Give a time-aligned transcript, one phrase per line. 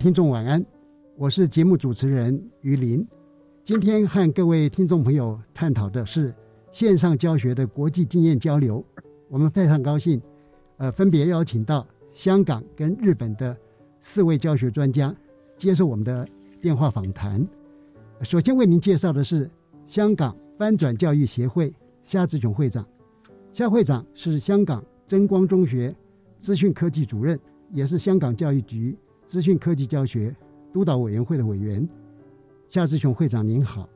[0.00, 0.64] 听众晚安，
[1.14, 3.06] 我是节目主持人于林。
[3.62, 6.34] 今天和各位听众朋友探讨的是
[6.72, 8.82] 线上教学的国际经验交流。
[9.28, 10.18] 我们非常高兴，
[10.78, 13.54] 呃，分别邀请到香港跟日本的
[14.00, 15.14] 四位教学专家
[15.58, 16.26] 接受我们的
[16.62, 17.46] 电话访谈。
[18.22, 19.50] 首先为您介绍的是
[19.86, 21.70] 香港翻转教育协会
[22.04, 22.82] 夏志雄会长。
[23.52, 25.94] 夏会长是香港真光中学
[26.38, 27.38] 资讯科技主任，
[27.74, 28.96] 也是香港教育局。
[29.30, 30.34] 资讯科技教学
[30.72, 31.88] 督导委员会的委员
[32.68, 33.88] 夏志雄会长您好，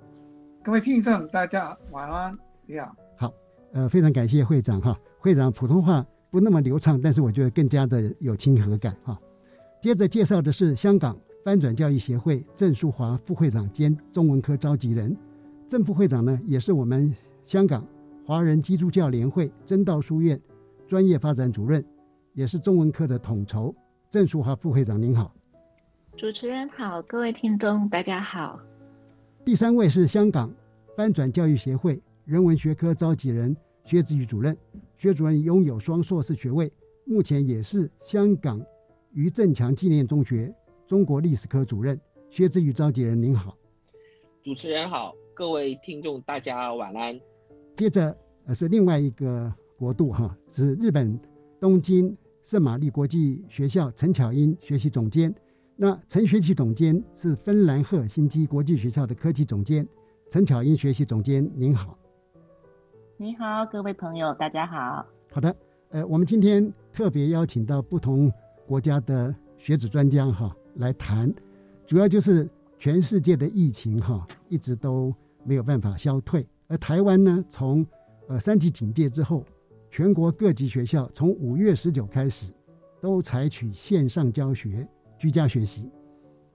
[0.63, 2.95] 各位听众大家晚安，你好。
[3.17, 3.35] 好，
[3.73, 4.97] 呃，非常感谢会长哈。
[5.19, 9.21] 会长普通话不那么流畅，但是我觉得更加的有亲和感哈。
[9.83, 15.17] 接着介绍的是香港翻转教育协会郑淑华副会长兼中文科召集人，
[15.67, 17.13] 郑副会长呢也是我们
[17.45, 17.85] 香港
[18.25, 20.41] 华人基督教联会真道书院
[20.87, 21.85] 专业发展主任，
[22.35, 23.75] 也是中文科的统筹。
[24.15, 25.35] 郑淑华副会长您好，
[26.17, 28.61] 主持人好，各位听众大家好。
[29.45, 30.55] 第三位是香港
[30.97, 34.57] 翻转教育协会人文学科召集人薛志宇主任，
[34.97, 36.73] 薛主任拥有双硕士学位，
[37.05, 38.65] 目前也是香港
[39.11, 40.55] 于正强纪念中学
[40.87, 42.01] 中国历史科主任。
[42.31, 43.57] 薛志宇召集人您好，
[44.45, 47.21] 主持人好，各位听众大家晚安。
[47.75, 51.19] 接着呃是另外一个国度哈，是日本
[51.59, 52.17] 东京。
[52.45, 55.35] 圣玛丽国际学校陈巧英学习总监，
[55.77, 59.89] 那陈学习总监是芬兰赫尔辛基国际学校的科技总监，
[60.29, 61.97] 陈巧英学习总监您好，
[63.17, 65.07] 你好，各位朋友，大家好。
[65.33, 65.57] 好的，
[65.89, 68.31] 呃，我们今天特别邀请到不同
[68.67, 71.33] 国家的学子专家哈来谈，
[71.87, 72.47] 主要就是
[72.79, 77.87] 全世界的疫情哈一直都没有办法消退，而台湾呢从
[78.29, 79.43] 呃三级警戒之后。
[79.97, 82.53] 全国各级学校从五月十九开始，
[83.01, 84.85] 都采取线上教学、
[85.17, 85.89] 居家学习。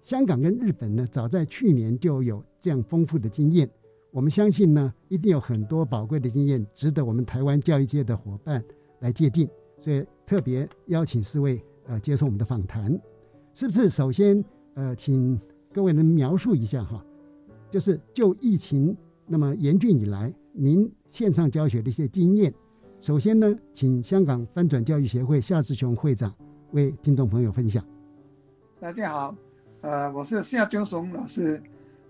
[0.01, 3.69] 香港跟日本呢，早在去年就有这样丰富的经验。
[4.11, 8.61] 我们相信呢，一定有很多宝贵的经验，值得我们台湾教育界的伙伴
[8.99, 9.49] 来借鉴。
[9.79, 12.91] 所以特别邀请四位呃接受我们的访谈。
[13.53, 13.87] 是不是？
[13.87, 15.39] 首先呃，请
[15.71, 17.01] 各位能描述一下哈，
[17.71, 18.93] 就是就疫情
[19.25, 22.53] 那么严峻以来，您线上教学的一些经验。
[23.01, 26.33] 首先呢，请香港翻转教育协会夏志雄会长
[26.73, 27.83] 为听众朋友分享。
[28.77, 29.33] 大家好，
[29.79, 31.61] 呃，我是夏志雄老师。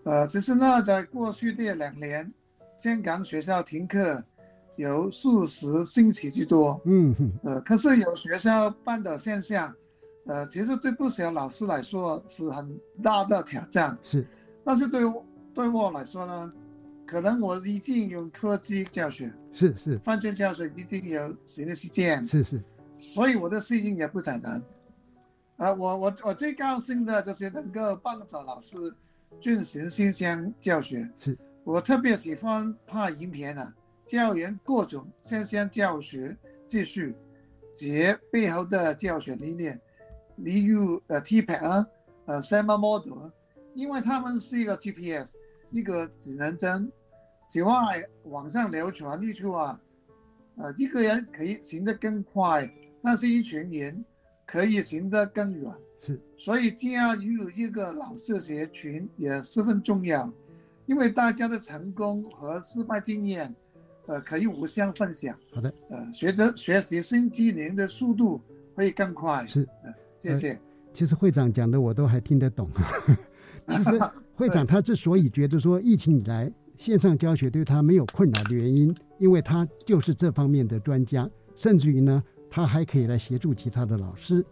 [0.03, 2.33] 呃，其实呢，在过去的两年，
[2.81, 4.23] 香港学校停课
[4.77, 6.81] 有数十星期之多。
[6.85, 7.31] 嗯哼。
[7.44, 9.71] 呃，可是有学校办的现象，
[10.25, 12.68] 呃，其实对不少老师来说是很
[13.03, 13.95] 大的挑战。
[14.01, 14.25] 是。
[14.63, 15.01] 但是对
[15.53, 16.51] 对我来说呢？
[17.09, 22.63] 可能我已经用科技教学，是是，翻转教学已经有新的时间，是是，
[23.00, 24.61] 所以我的适应也不简单。
[25.57, 28.77] 啊，我我我最高兴的就是能够帮助老师
[29.41, 31.09] 进行新鲜教学。
[31.17, 33.73] 是我特别喜欢拍影片啊，
[34.06, 37.11] 教员各种新鲜教学技术
[37.73, 39.81] 及背后的教学理念，
[40.35, 41.88] 例如呃 T P 啊，
[42.25, 43.31] 呃 SEMA Model，
[43.73, 45.31] 因为他们是一个 GPS，
[45.71, 46.91] 一个指南针。
[47.50, 49.81] 此外，网上流传一句话，
[50.57, 54.06] 呃，一个人可以行得更快，但是一群人
[54.46, 55.74] 可以行得更远。
[56.00, 60.31] 是，所以加入一个老师学群也十分重要，
[60.86, 63.52] 因为大家的成功和失败经验，
[64.06, 65.36] 呃，可以互相分享。
[65.52, 68.40] 好的，呃，学着学习新技能的速度
[68.75, 69.44] 会更快。
[69.48, 70.60] 是，呃，谢谢。
[70.94, 72.69] 其实会长讲的我都还听得懂。
[73.68, 74.00] 其实
[74.36, 84.44] 会长 他之所以觉得说疫情以来线上教学对他没有困扰的原因，因为他就是这方面的专家，甚至于呢，他还可以来协助其他的老师。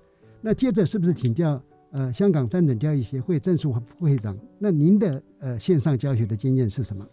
[0.42, 1.60] 那接着是不是请教
[1.92, 4.38] 呃香港翻转教育协会郑树副会长？
[4.60, 7.08] 那您的呃线上教学的经验是什么？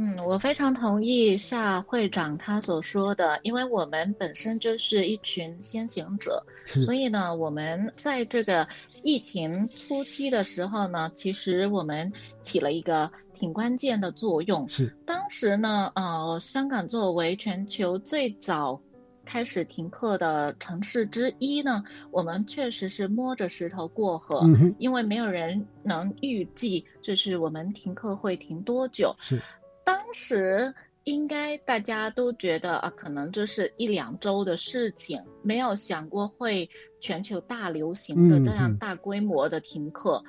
[0.00, 8.68] 嗯，我非常同意夏会长他所说的，因为我们本身就是一群先行者，所以呢，我们在这个
[9.02, 12.10] 疫情初期的时候呢，其实我们
[12.42, 14.68] 起了一个挺关键的作用。
[14.68, 18.80] 是，当时呢，呃，香港作为全球最早
[19.24, 24.42] 开始停课的城市之一呢，我们确实是摸着石头过河，
[24.78, 29.14] 因为没有人能预计就是我们停课会停多久。
[29.20, 29.40] 是。
[29.84, 30.74] 当时
[31.08, 36.68] 应该大家都觉得啊，可能就是一两周的事情，没有想过会
[37.00, 40.22] 全球大流行的这样大规模的停课。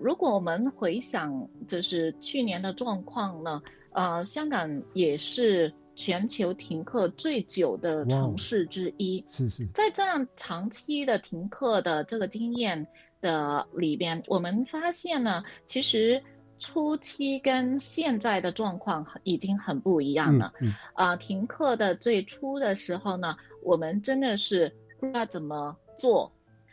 [0.00, 3.60] 如果我们回想，就是去年的状况呢，
[3.92, 9.22] 呃，香港也是全球停课最久的城市之一。
[9.28, 12.86] 是是，在这样长期的停课的这个经验
[13.20, 16.18] 的里边，我们发现呢，其实。
[16.64, 20.50] 初期跟现在的状况已经很不一样了。
[20.60, 26.32] 嗯，啊，停课的最初的时候呢，我们真的是不知道怎么做。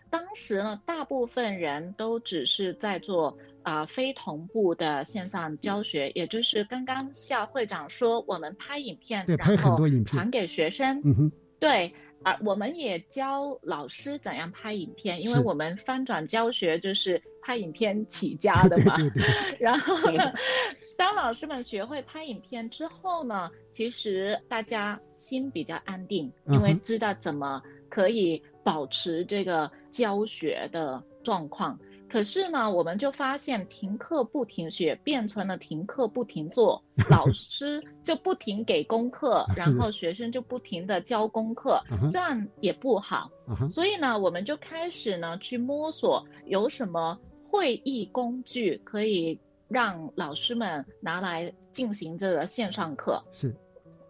[0.10, 11.02] 当时呢，大部分人都只是在做啊非同步的线上教学，也就是刚刚夏会长说，我们拍影片，对，拍很多影片传给学生。
[11.04, 11.94] 嗯哼，对。
[12.24, 18.96] 啊，我们也教老师怎样拍影片，因为我们翻转教学就是拍影片起家的嘛。
[19.60, 20.32] 然后呢，
[20.96, 31.80] 当老师们学会拍影片之后呢，其实大家心比较安定，因为知道怎么可以保持这个教学的状况。
[32.12, 41.82] 可是呢，我们就发现停课不停学变成了停课不停做，老 师就不停给功课，然后学生就不停的交功课，
[42.12, 43.32] 这样也不好。
[43.70, 47.18] 所以呢，我们就开始呢去摸索有什么
[47.50, 53.24] 会议工具可以让老师们拿来进行这个线上课。
[53.32, 53.56] 是。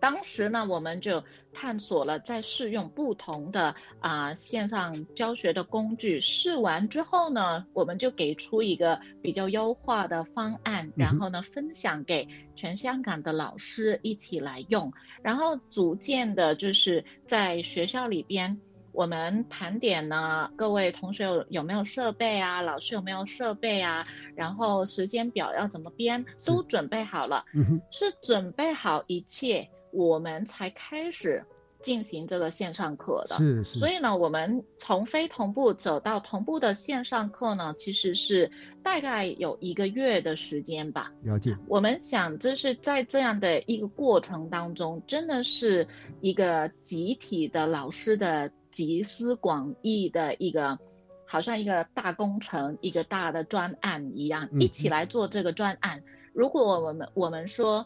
[0.01, 18.59] 当时呢，我们就探索了在试用不同的啊线上教学的工具，试完之后呢，我们就给出一个比较优化的方案，然后呢分享给全香港的老师一起来用，然后逐渐的就是在学校里边，
[18.93, 24.03] 我们盘点呢各位同学有有没有设备啊，老师有没有设备啊，
[24.35, 27.45] 然后时间表要怎么编，都准备好了，
[27.91, 29.69] 是准备好一切。
[29.91, 31.43] 我们才开始
[31.81, 33.79] 进行这个线上课的，是是。
[33.79, 38.49] 所以呢，我们从非同步走到同步的线上课呢，其实是
[38.83, 41.11] 大概有一个月的时间吧。
[41.23, 41.57] 了解。
[41.67, 45.87] 我们想，就是在这样的一个过程当中，真的是
[46.21, 50.77] 一个集体的老师的集思广益的一个，
[51.25, 56.03] 好像一个大工程、一个大的专案一样，一起来做这个专案。
[56.31, 57.83] 如果我们我们说。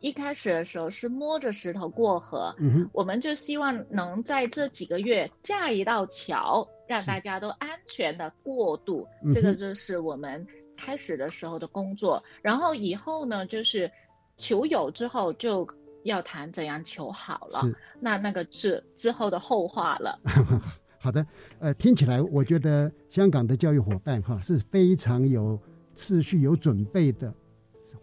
[0.00, 2.54] 一开始的时候是摸着石头过河，
[2.92, 9.06] 我们就希望能在这几个月架一道桥，让大家都安全的过渡。
[9.32, 10.46] 这个就是我们
[10.76, 12.22] 开始的时候的工作。
[12.42, 13.90] 然后以后呢，就是
[14.36, 15.66] 求友之后就
[16.02, 17.62] 要谈怎样求好了。
[17.98, 20.20] 那那个是之后的后话了。
[21.00, 21.26] 好的，
[21.60, 25.58] 呃，听起来我觉得香港的教育伙伴哈是非常有
[25.94, 27.32] 秩序、有准备的。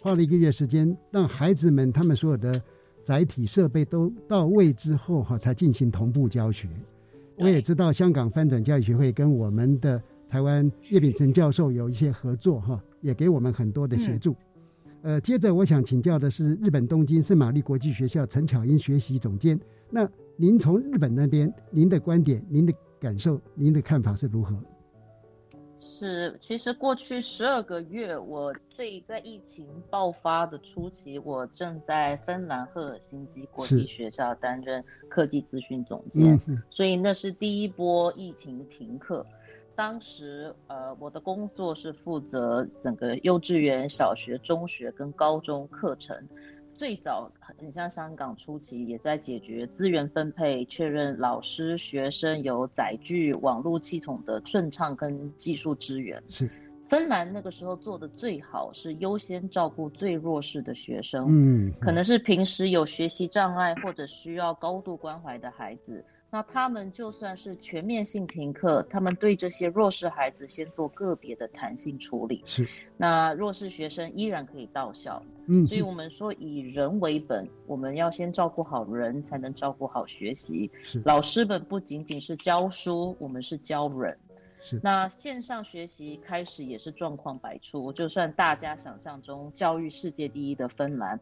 [0.01, 2.60] 花了一个月时间，让孩子们他们所有的
[3.03, 6.67] 载体设备都到位之后，哈，才进行同步教学。
[7.38, 14.36] 我也知道香港翻转教育学会跟我们的台湾叶秉成教授有一些合作，哈，也给我们很多的协助。
[15.03, 19.60] 呃，接着我想请教的是日本东京圣玛丽国际学校陈巧英学习总监。
[19.91, 24.55] 那您从日本那边，您的观点、您的感受、您的看法是如何？
[25.84, 39.26] 是，其实过去十二个月，我最在疫情爆发的初期，我正在芬兰赫尔辛基国际学校担任科技资讯总监，所以那是第一波疫情停课。
[39.76, 46.16] 当时，呃，我的工作是负责整个幼稚园、小学、中学跟高中课程。
[46.82, 56.20] 最早很像香港初期也在解决资源分配，确认老师、学生有载具、网络系统的顺畅跟技术支援。
[56.28, 56.50] 是。
[56.88, 66.04] 芬兰那个时候做的最好是优先照顾最弱势的学生，嗯，可能是平时有学习障碍或者需要高度关怀的孩子。
[66.34, 72.66] 那他们就算是全面性停课，他们对这些弱势孩子先做个别的弹性处理，是。
[72.96, 80.72] 那弱势学生依然可以到校，嗯，所以我们说以人为本，我们要先照顾好人，才能照顾好学习。
[80.82, 81.02] 是。
[81.04, 84.18] 老师们不仅仅是教书，我们是教人。
[84.62, 87.92] 是，那线上学习开始也是状况百出。
[87.92, 91.20] 就算大家想象中教育世界第一的芬兰，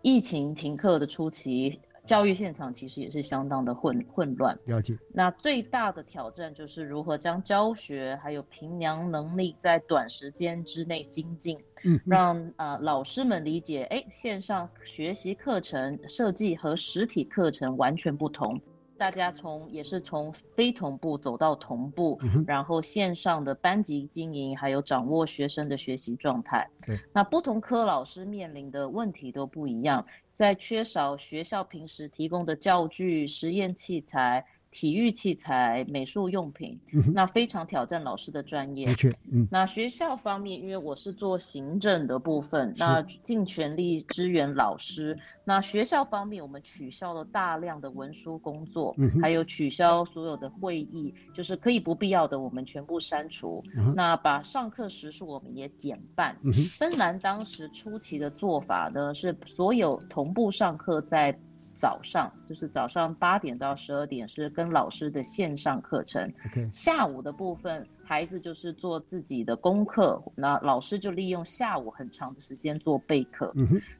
[0.00, 4.58] 疫情停课的初期，教育现场其实也是相当的混混乱。
[4.64, 4.96] 了解。
[5.12, 18.58] 那最大的挑战就是如何将教学还有评量能力在短时间之内精进，嗯，让呃老师们理解，哎，线上学习课程设计和实体课程完全不同。
[18.98, 26.66] 大家从也是从非同步走到同步，然后线上的班级经营，还有掌握学生的学习状态。
[26.82, 30.02] 对，那不同科老师面临的问题都不一样，
[30.36, 34.46] 在缺少学校平时提供的教具、实验器材。
[34.70, 36.78] 体育器材、美术用品，
[37.14, 38.86] 那非常挑战老师的专业。
[38.86, 39.48] 的确，嗯。
[39.50, 45.18] 那学校方面，因为我是做行政的部分，那尽全力支援老师。
[45.44, 53.64] 那学校方面，我们取消了大量的文书工作，还有取消所有的会议，就是可以不必要的，我们全部删除。
[53.94, 56.36] 那把上课时数我们也减半。
[56.78, 61.34] 芬兰当时初期的做法呢，是所有同步上课在。
[61.76, 66.32] 早上就是早上八点到十二点是跟老师的线上课程，
[66.72, 73.52] 下午的部分孩子就是做自己的功课，那老师就利用下午很长的时间做备课。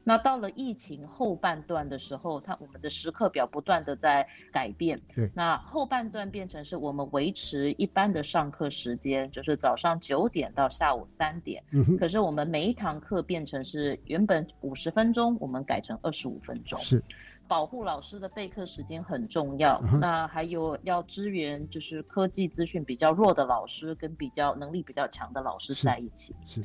[0.03, 11.63] 那到了疫情后半段的时候，他我们的时刻表不断的在改变，对，那后半段变成是我们维持一般的上课时间，就是早上九点到下午三点，
[11.99, 17.03] 可是我们每一堂课变成是原本五十分钟，我们改成二十五分钟，是。
[17.47, 26.35] 保护老师的备课时间很重要，那还有要支援，就是科技资讯比较弱的老师跟比较能力比较强的老师在一起。
[26.45, 26.61] 是，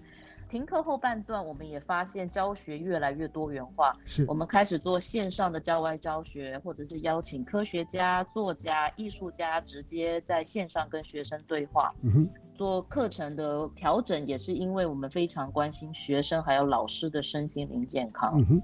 [0.48, 3.96] 停课后半段，我们也发现教学越来越多元化。
[4.04, 11.94] 是，我们开始做线上的教外教学，或者是邀请科学家、作家、艺术家直接在线上跟学生对话。
[12.02, 18.32] 嗯哼，做课程的调整也是因为我们非常关心学生还有老师的身心灵健康。
[18.36, 18.62] 嗯哼。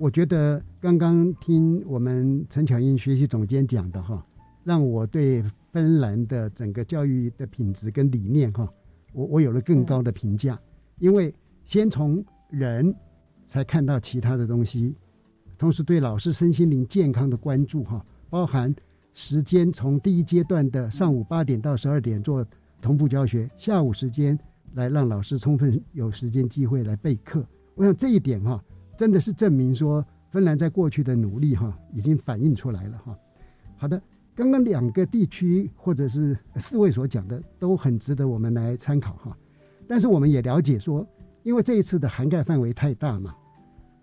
[0.00, 4.26] 我觉得刚刚听我们陈巧英学习总监讲的哈，
[4.64, 8.66] 让我对芬兰的整个教育的品质跟理念哈，
[9.12, 10.58] 我我有了更高的评价。
[11.00, 11.34] 因为
[11.66, 12.94] 先从人
[13.46, 14.96] 才看到其他的东西，
[15.58, 18.74] 同时对老师身心灵健康的关注哈，包含
[19.12, 22.42] 时间从第一阶段的上午八点到十二点做
[22.80, 24.38] 同步教学，下午时间
[24.72, 27.44] 来让老师充分有时间机会来备课。
[27.74, 28.58] 我想这一点哈。
[29.00, 33.18] 真的是证明说，芬兰在过去的努力哈，已经反映出来了哈。
[33.78, 33.98] 好的，
[34.34, 39.34] 刚刚两个地区或者是四位所讲的都很值得我们来参考哈。
[39.88, 41.06] 但是我们也了解说，
[41.44, 43.34] 因为这一次的涵盖范围太大嘛，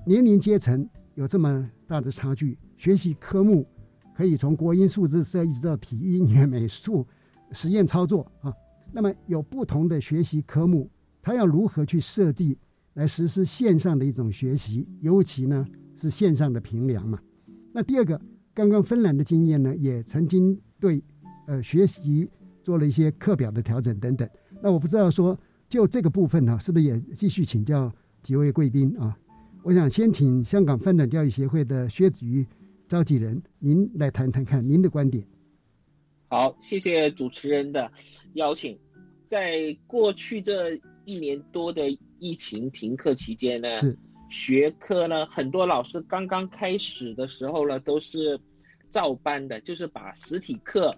[0.03, 3.67] 年龄阶层有这么大的差距，学习科目
[4.15, 7.05] 可以从国音、数字、社一直到体育、音乐、美术、
[7.53, 8.51] 实验操作啊。
[8.91, 10.89] 那么有不同的学习科目，
[11.21, 12.57] 它要如何去设计？
[12.97, 15.63] 来实施线上的一种学习，尤其呢
[15.95, 17.19] 是线上的评量嘛。
[17.71, 18.19] 那第二个，
[18.55, 20.99] 刚刚芬兰的经验呢，也曾经对
[21.45, 22.27] 呃学习
[22.63, 24.27] 做了一些课表的调整等等。
[24.63, 25.37] 那我不知道说
[25.69, 29.15] 就这个部分呢，是不是也继续请教几位贵宾啊？
[29.61, 32.43] 我想先请香港翻转教育协会的薛子瑜
[32.87, 35.23] 召集人，您来谈谈看您的观点。
[36.29, 37.91] 好，谢谢主持人的
[38.33, 38.75] 邀请。
[39.27, 40.73] 在过去这
[41.05, 41.83] 一年多的
[42.19, 43.69] 疫情停课期间呢，
[44.29, 48.39] 学科呢，很多老师刚刚开始的时候呢，都是
[48.89, 50.95] 照搬的，就是把实体课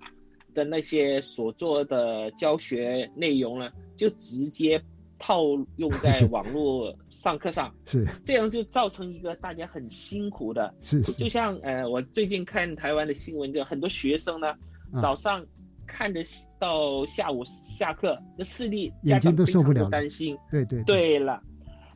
[0.53, 4.81] 的那些所做的教学内容呢，就直接
[5.17, 5.43] 套
[5.77, 8.07] 用在网络上课上， 是。
[8.23, 14.55] 这样就造成一个大家很辛苦的，是就像呃，我最近看台湾的新闻，就很多学生呢，
[15.01, 15.45] 早上
[15.91, 16.21] 看着
[16.59, 21.41] 到下午下课，那视力家长都不受了，担心，对对对了。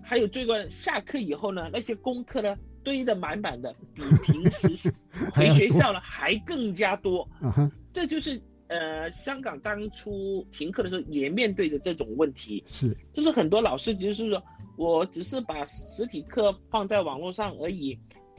[0.02, 4.92] 还有最关，下课以后呢，那些功课呢堆得满满的，比平时
[5.34, 7.26] 回学校呢还更加多。
[7.94, 12.64] 这就是呃，香港当初停课的时候也面对着这种问题。
[12.68, 14.44] 是，就是很多老师就是说，
[14.78, 17.98] 我只是把实体课放在网络上而已，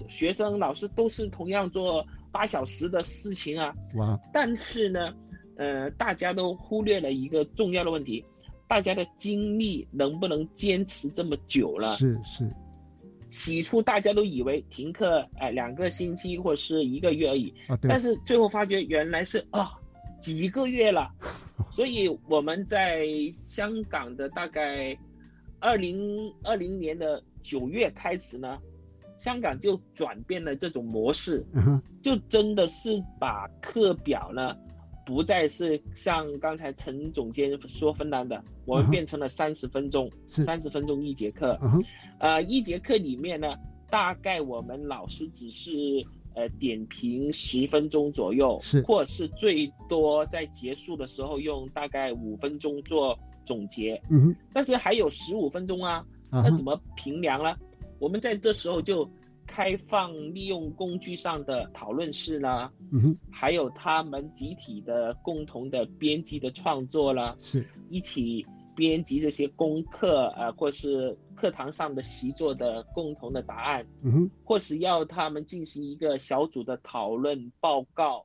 [0.09, 3.73] 学生老师都是同样做八小时的事情啊。
[3.97, 4.19] 哇！
[4.33, 5.15] 但是呢，
[5.57, 8.25] 呃，大家都忽略了一个重要的问题，
[8.67, 11.97] 大家的精力能不能坚持这么久了？
[11.97, 12.49] 是是。
[13.31, 19.73] 起初大家都以为停课，哎，两个星期或是一个月而已，但是最后发觉原来是啊，
[20.21, 21.11] 几个月了。
[21.71, 24.97] 所以我们在香港的大概
[25.59, 28.57] 二零二零年的九月开始呢，
[29.19, 31.45] 香港就转变了这种模式，
[32.01, 34.57] 就真的是把课表呢。
[35.05, 41.59] 不再是像刚才陈总监说芬兰的，我们变成了三十分钟，三十分钟一节课。
[42.19, 43.55] 呃，一节课里面呢，
[43.91, 45.71] 大概我们老师只是
[46.35, 54.01] 呃点评十分钟左右，或是最多在结束的时候用大概五分钟做总结。
[54.11, 57.55] 嗯但是还有十五分钟啊，那怎么评量呢？
[57.99, 59.09] 我们在这时候就。
[59.47, 67.65] 开放利用工具上的讨论室啦，嗯哼，还有他们集体的共同的编辑的创作啦，是。
[67.91, 78.25] 一起编辑这些功课，呃，或是课堂上的习作的共同的答案，嗯哼，或是要他们进行一个小组的讨论报告，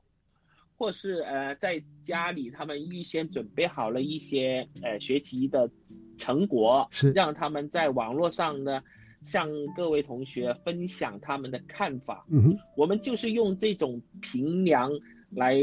[0.76, 5.70] 或是呃，在家里他们预先准备好了一些呃学习的
[6.16, 7.12] 成果，是。
[7.12, 8.82] 让他们在网络上呢。
[9.22, 12.24] 向各位同学分享他们的看法。
[12.30, 14.90] 嗯哼，我们就是用这种评量
[15.30, 15.56] 来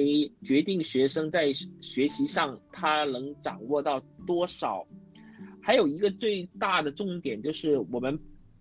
[0.44, 4.86] 决定学生在学习上他能掌握到多少。
[5.62, 8.18] 还有一个最大的重点就是，我们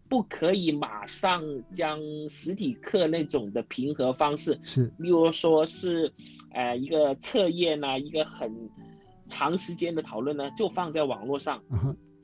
[0.08, 6.12] 不可以马上将实体课那种的评核方式，是，例如说是，
[6.52, 8.50] 呃，一个测验啊，一个很
[9.28, 11.62] 长时间的讨论呢，就放在网络上。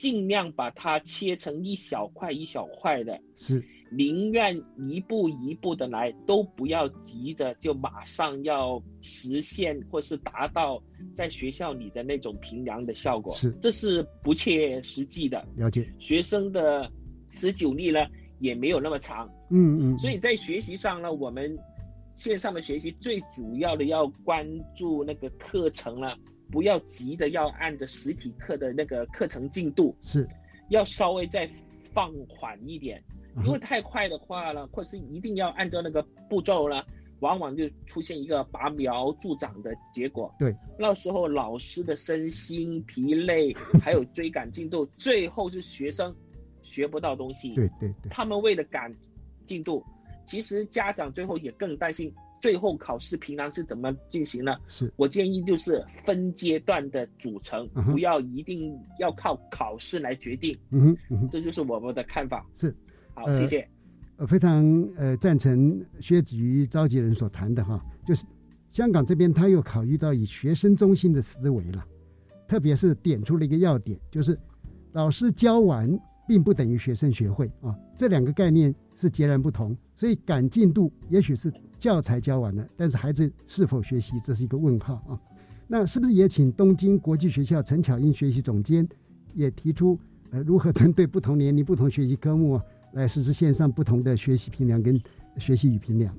[0.02, 3.62] 尽量把它切成一小块一小块的，是。
[3.88, 10.82] 宁愿一步一步的来，都不要急着就马上要实现或是达到
[11.14, 13.52] 在学校里的那种评量的效果，是。
[13.62, 15.46] 这是不切实际的。
[15.54, 15.86] 了解。
[16.00, 16.90] 学生的
[17.30, 18.04] 持久力呢
[18.40, 21.56] 也没有那么长，嗯嗯，所以在学习上呢，我们
[22.16, 26.18] 线上的学习最主要的要关注那个课程了。
[26.52, 30.28] 不要急着要按着实体课的那个课程进度，是
[30.68, 31.48] 要稍微再
[31.94, 33.02] 放缓一点，
[33.44, 36.84] 因为太快的话呢，或是一定要按照那个步骤呢，
[37.20, 40.32] 往往就出现一个拔苗助长的结果。
[40.38, 46.14] 对，那时候老师的身心疲累， 还有追赶进度，最后是学生
[46.62, 47.54] 学不到东西。
[47.54, 48.94] 对对对，他们为了赶
[49.46, 49.82] 进度，
[50.26, 52.14] 其实家长最后也更担心。
[52.42, 54.52] 最后考试平常是怎么进行呢？
[54.66, 60.52] 是我建议就是分阶段的组成，不要一定要靠考试来决定。
[60.70, 62.44] 嗯哼，这就是我们的看法。
[62.56, 62.74] 是，
[63.14, 63.66] 好，谢谢。
[64.16, 64.64] 呃，非常
[64.96, 68.24] 呃赞成薛子瑜召集人所谈的哈，就是
[68.72, 71.86] 香港这边他又考虑到以学生中心的思维了，
[72.48, 74.36] 特别是点出了一个要点，就是
[74.90, 81.52] 老师教完并不等于学生学会啊，这两个概念是截然不同，所以赶进度也许是。
[81.82, 85.18] 教材教完了，但是孩子是否学习，这是一个问号啊。
[85.66, 88.88] 那是不是也请东京国际学校陈巧英学习总监
[89.34, 89.98] 也提出，
[90.30, 92.60] 呃，如何针对不同年龄、不同学习科目
[92.92, 94.96] 来实施线上不同的学习评量跟
[95.38, 96.14] 学习与评量？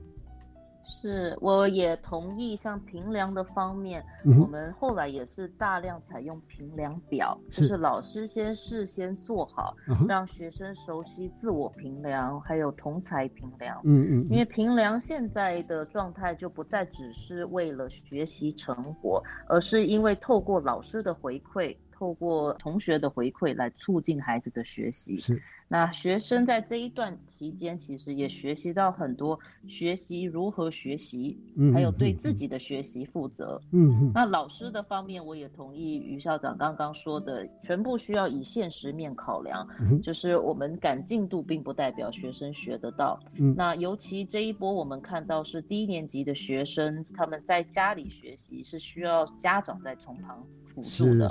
[0.86, 2.56] 是，我也同意。
[2.56, 4.04] 像平量的方面，
[4.40, 9.76] 我们后来也是大量采用平量表，就是老师先事先做好，
[10.08, 13.80] 让学生熟悉自我评量，还有同才评量。
[13.84, 14.28] 嗯嗯。
[14.30, 25.20] 因为评量现在的状态就不再只是为了学习成果，而是因为透过老师的回馈，透过同学的回馈来促进孩子的学习。
[25.20, 25.42] 是。
[25.74, 31.36] 那学生在这一段期间，其实也学习到很多学习如何学习，
[31.74, 33.60] 还有对自己的学习负责。
[33.72, 39.68] 嗯，那老师的方面，我也同意于校长刚刚说的，全部需要以现实面考量。
[40.04, 43.20] 就是我们赶进度，并不代表学生学得到。
[43.40, 50.46] 嗯，那尤其这一波，我们看到是低年级的学生，他们在家里学习是需要家长在从旁。
[50.74, 51.30] 辅助的，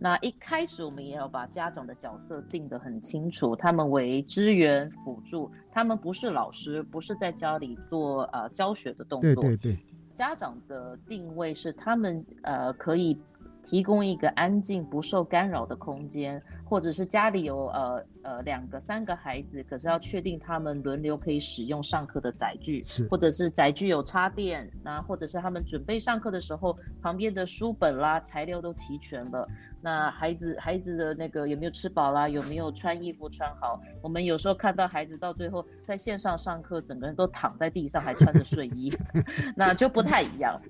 [0.00, 9.34] 那一开始我们也要把家长的角色定得很清楚，他们为支援辅助，他们不是老师，不是在家里做呃教学的动作。
[9.36, 9.78] 对对对，
[10.14, 13.18] 家长的定位是他们呃可以
[13.62, 29.46] 提供一个安静、不受干扰的空间，或者是家里有呃呃两个、三个孩子，可是要确定他们轮流可以使用上课的载具，是，或者是载具有插电，那或者是他们准备上课的时候，旁边的书本啦、材料都齐全了。
[29.82, 32.28] 那孩子孩子的那个有没有吃饱啦？
[32.28, 33.80] 有没有穿衣服穿好？
[34.02, 38.92] 我们有时候看到孩子到最后在线上上课，整个人都躺在地上，还穿着睡衣，
[39.56, 40.60] 那就不太一样。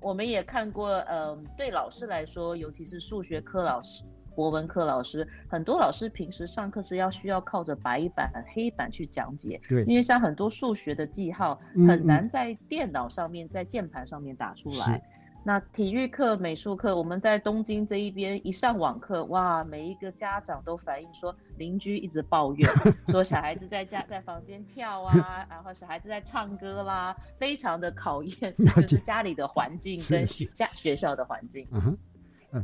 [0.00, 4.02] 我们也看过，嗯，对老师来说，尤其是数学科老师、
[4.36, 9.58] 国文课老师，很多老师平时上课是要需要靠着白板、黑板去讲解。
[9.66, 15.02] 对，因为像很多数学的记号很难在电脑上面、在键盘上面打出来。
[15.42, 22.68] 那体育课、美术课，我们在东京这一边一上网课，哇，每一个家长都反映说，邻居一直抱怨，
[23.08, 31.64] 说小孩子在家在房间跳啊，然后小孩子在唱歌啦，非常的考验， 就是家里的环境跟学家学校的环境。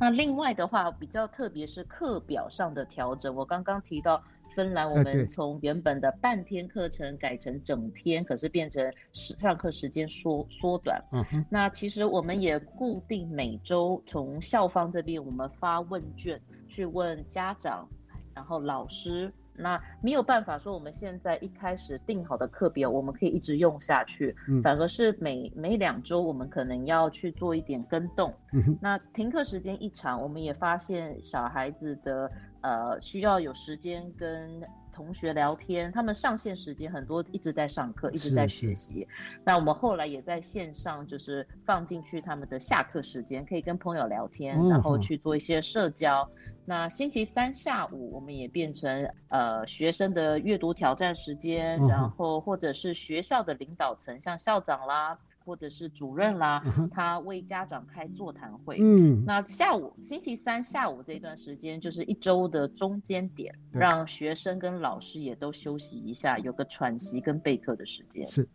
[0.00, 4.22] 那另外的话，比较特别是课表上的调整，我刚刚提到。
[4.54, 11.02] 芬兰，我们从原本的半天课程改成整天，可是变成时上课时间缩缩短。
[11.10, 11.46] 嗯哼。
[11.48, 17.88] 那其实我们也固定每周从校方这边，我们发问卷去问家长，
[18.34, 19.32] 然后老师。
[19.54, 24.34] 那没有办法说我们现在一开始定好的课表，我们可以一直用下去。
[24.48, 24.62] 嗯。
[24.62, 28.34] 反而是每每两周，我们可能要去做一点跟动。
[28.52, 28.76] 嗯。
[28.80, 32.30] 那停课时间一长，我们也发现小孩子的。
[32.62, 34.62] 呃，需要有时间跟
[34.92, 39.04] 同学聊天，他们上线时间很多，一直在上课，一直在学习。
[39.44, 46.24] 那我们后来也在线上，就是放进去他们的下课时间，可以跟朋友聊天，然后去做一些社交。
[46.72, 55.18] 那星期三下午，我们也变成呃学生的阅读挑战时间，然后或者是学校的领导层，像校长啦。
[55.44, 58.78] 或者是主任啦，他为家长开座谈会。
[58.80, 68.30] 嗯，那下午星期三下午这段时间就是一周的中间点，让学生跟老师也都休息一下，有个喘息跟备课的时间。
[68.30, 68.48] 是，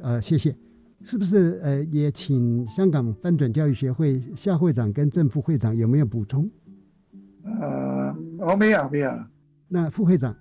[0.00, 0.56] 呃，谢谢。
[1.02, 6.48] 是不是呃，也请香港翻转教育学会夏会长跟正副会长有没有补充？
[7.44, 9.26] 呃，我没有，没有了。
[9.68, 10.34] 那副会长，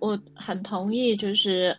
[0.00, 1.76] 我很同意，就是。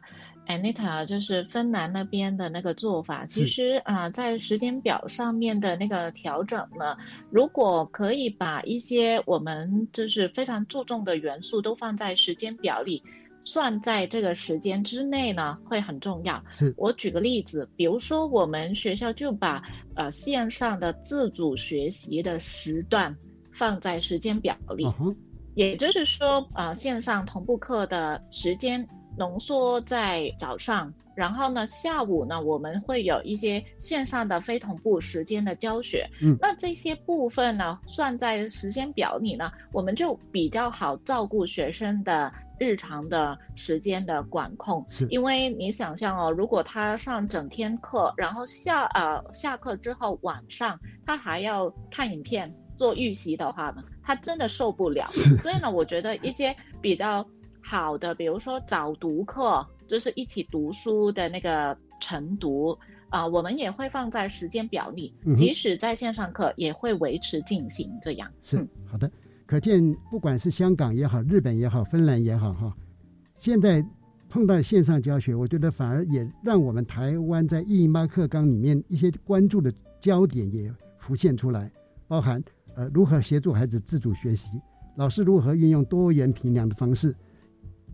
[0.50, 6.96] Anita 就是芬兰那边的那个做法，其实啊，在时间表上面的那个调整呢，
[7.30, 13.04] 如果可以把一些我们就是非常注重的元素都放在时间表里，
[13.44, 16.42] 算在这个时间之内呢，会很重要。
[16.78, 19.62] 我举个例子，比如说我们学校就把
[19.96, 23.14] 呃线上的自主学习的时段
[23.58, 24.88] 放在时间表里，
[25.56, 28.88] 也就是说啊，线上同步课的时间。
[29.20, 36.08] 浓缩在早上，然后呢，下午呢，我们会有一些线上的非同步时间的教学。
[36.22, 44.86] 嗯，那这些部分呢，算在时间表里呢，我们就比较好照顾学生的日常的时间的管控。
[45.10, 55.06] 因为你想象哦，如果他上整天课，然后下呃下课之后晚上他还要看影片做预习的话呢，他真的受不了。
[55.42, 57.28] 所以呢，我觉得一些比较。
[57.70, 62.78] 好的，比如说早读课，就是一起读书的那个晨读
[63.10, 68.32] 啊，我们也会放在时间表里，即使在线上课也会维持进行这样。
[68.42, 69.12] 是好的，
[69.46, 72.74] 可见不管是香港也好，日本也好，芬兰也好，哈，
[73.36, 73.86] 现在
[74.30, 81.70] 碰到线上教学，我觉得反而也让我们台湾在一零八课纲里面一些关注的焦点也浮现出来，
[82.08, 82.42] 包含
[82.78, 84.52] 呃如何协助孩子自主学习，
[84.96, 87.14] 老师如何运用多元评量的方式。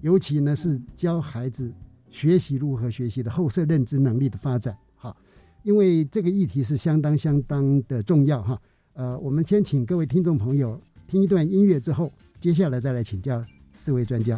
[0.01, 1.73] 尤其呢是教孩子
[2.09, 5.15] 学习如何学习的后设认知能力的发展，好，
[5.63, 8.61] 因为这个议题是相当相当的重要哈。
[8.91, 13.41] 呃，我们先请各位听众朋友听一段音乐之后，接下来再来请教
[13.73, 14.37] 四位专家。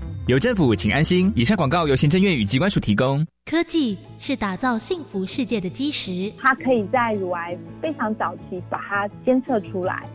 [0.27, 1.33] 有政府，请安心。
[1.35, 3.25] 以上广告由行政院与机关署提供。
[3.43, 10.07] 科技是打造幸福世界的基石，它可以在乳癌非常早期把它监测出来。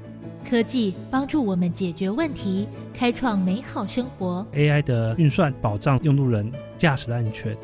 [0.49, 4.47] 科技帮助我们解决问题，开创美好生活。
[4.55, 7.57] AI 的运算保障用路人驾驶的安全。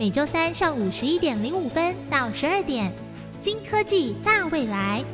[0.00, 2.92] 每周三上午十一点零五分到十二点，
[3.38, 5.04] 新科技大未来，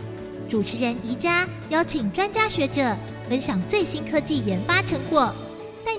[0.49, 2.97] 主持人宜家邀请专家学者
[3.29, 5.31] 分享最新科技研发成果。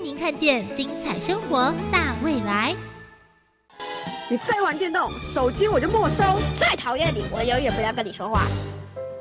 [0.00, 2.74] 带您看见精彩生活大未来。
[4.30, 6.24] 你再玩电动，手机我就没收。
[6.56, 8.46] 再讨厌你，我永远不要跟你说话。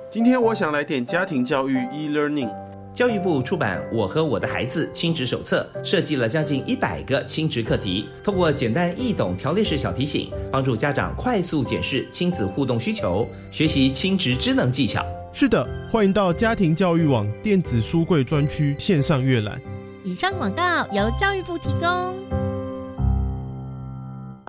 [0.10, 2.50] 今天我想来点家庭教育 e-learning。
[2.94, 15.06] 教育部出版《我和我的孩子亲职手册》，设计了将近一百个亲职课题，通过简单易懂条列式小提醒，帮助家长快速检视亲子互动需求，学习亲职智能技巧。
[15.34, 19.60] 是的，欢迎到家庭教育网电子书柜专区线上阅览。
[20.06, 22.18] 以上广告由教育部提供。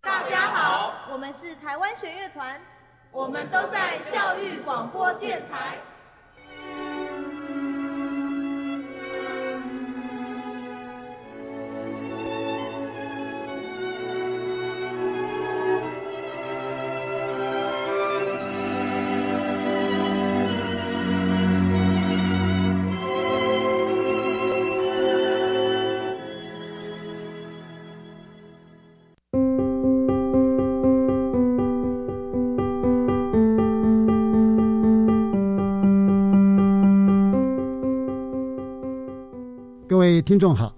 [0.00, 2.60] 大家好，我们是台湾弦乐团，
[3.10, 5.76] 我们都在教育广播电台。
[40.22, 40.76] 听众好，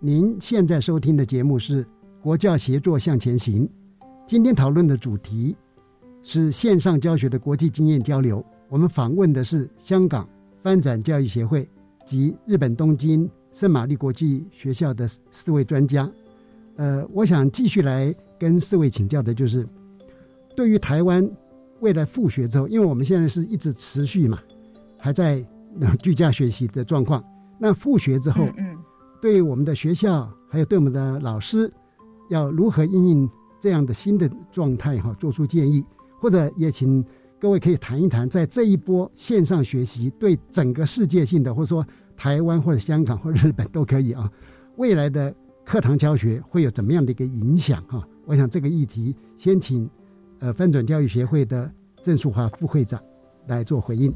[0.00, 1.84] 您现在收听的节目是
[2.20, 3.66] 《国教协作向前行》。
[4.26, 5.54] 今天讨论的主题
[6.24, 8.44] 是线上教学的国际经验交流。
[8.68, 10.28] 我们访问的是香港
[10.62, 11.68] 翻转教育协会
[12.04, 16.10] 及日本东京圣玛丽国际学校的四位专家。
[16.76, 19.68] 呃，我想继续来跟四位请教的就是，
[20.56, 21.28] 对于台湾
[21.80, 24.40] 未来复学之后，因为我们现在是一直持续嘛，
[24.98, 25.44] 还在
[26.02, 27.22] 居家学习的状况。
[27.62, 28.48] 那复学之后，
[29.20, 31.72] 对我们的学校还有对我们的老师，
[32.28, 33.30] 要如何应应
[33.60, 35.84] 这样的新的状态哈，做出建议，
[36.18, 37.04] 或者也请
[37.38, 44.30] 各位可以谈一谈，在这一波线上学习对整个世界性的，或者说台湾或者香港或日本都可以啊，
[44.76, 48.06] 未来的课堂教学会有怎么样的一个影响哈？
[48.24, 49.88] 我想这个议题先请
[50.38, 51.70] 呃翻转教育协会的
[52.02, 53.00] 郑淑华副会长
[53.46, 54.12] 来做回应。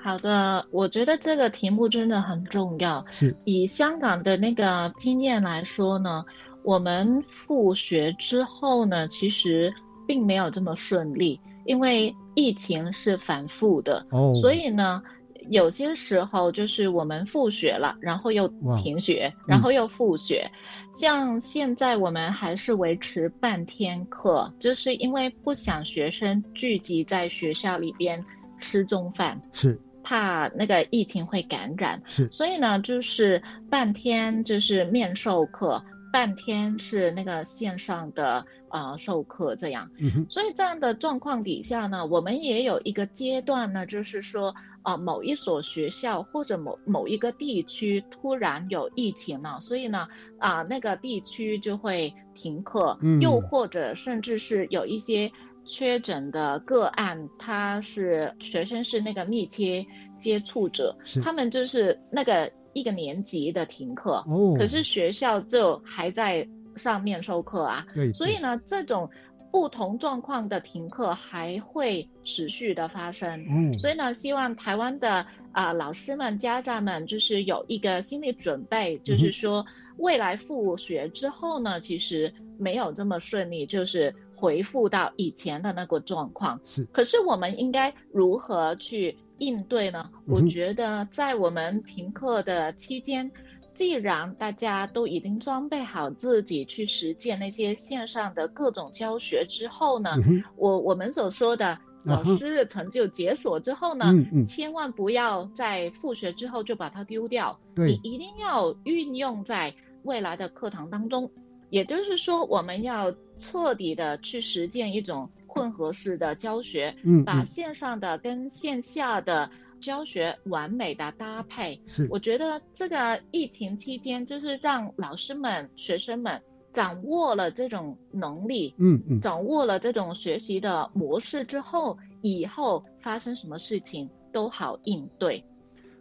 [0.00, 3.04] 好的，我觉得这个题目真的很重要。
[3.10, 6.24] 是以香港的那个经验来说呢，
[6.62, 9.72] 我们复学之后呢，其实
[10.06, 14.06] 并没有这么顺利，因为疫情是反复的。
[14.10, 15.02] 哦，所以呢，
[15.50, 20.48] 有些时候就是我们复学了，然后又停学，然后又复学。
[20.92, 28.24] 像现在我们还是维持半天课，就是因为不想学生聚集在学校里边
[28.58, 29.38] 吃中饭。
[29.52, 29.78] 是。
[30.08, 32.00] 怕那个疫情会感染，
[32.32, 39.86] 所以呢，就是半天就是面授课，半天是那个线上的呃授课这样。
[39.98, 55.30] 嗯所以这样的状况底下呢，我们也有一个阶段呢，就是说啊，某一所学校或者某某一个地区突然有疫情了，所以呢啊那个地区就会停课，又或者甚至是有一些。
[55.68, 59.84] 确诊的个案，他是学生是那个密切
[60.18, 69.08] 接触者，他们就是那个一个年级的停课，哦，可是学校就还在上面授课啊，对，所以呢，这种
[69.52, 79.62] 不同状况的停课还会持续的发生，嗯，所以呢，希望台湾的啊老师们、家长们就是有一个心理准备，就是说
[79.98, 84.14] 未来复学之后呢，其实没有这么顺利，就是。
[84.38, 86.60] 回复到以前的那个状况。
[86.64, 90.08] 是，可是我们应该如何去应对呢？
[90.26, 93.30] 我觉得在我们停课的期间，
[93.74, 100.10] 既然大家都已经装备好自己去实践那些线上的各种教学之后呢，
[100.56, 104.12] 我我们所说的老师的成就解锁之后呢，
[104.44, 109.74] 千万不要在复学之后就把它丢掉，你一定要运用在
[110.04, 111.30] 未来的课堂当中。
[111.70, 121.80] 也就是说，我们要彻底的去实践一种混合式的教学，嗯，把线上的跟线下的教学完美的搭配。
[121.86, 126.40] 是，我觉得这个疫情期间，就是让老师们、学生们
[126.72, 135.42] 掌握了这种能力，嗯嗯，掌握了这种学习的模式之后，以后发生什么事情都好应对。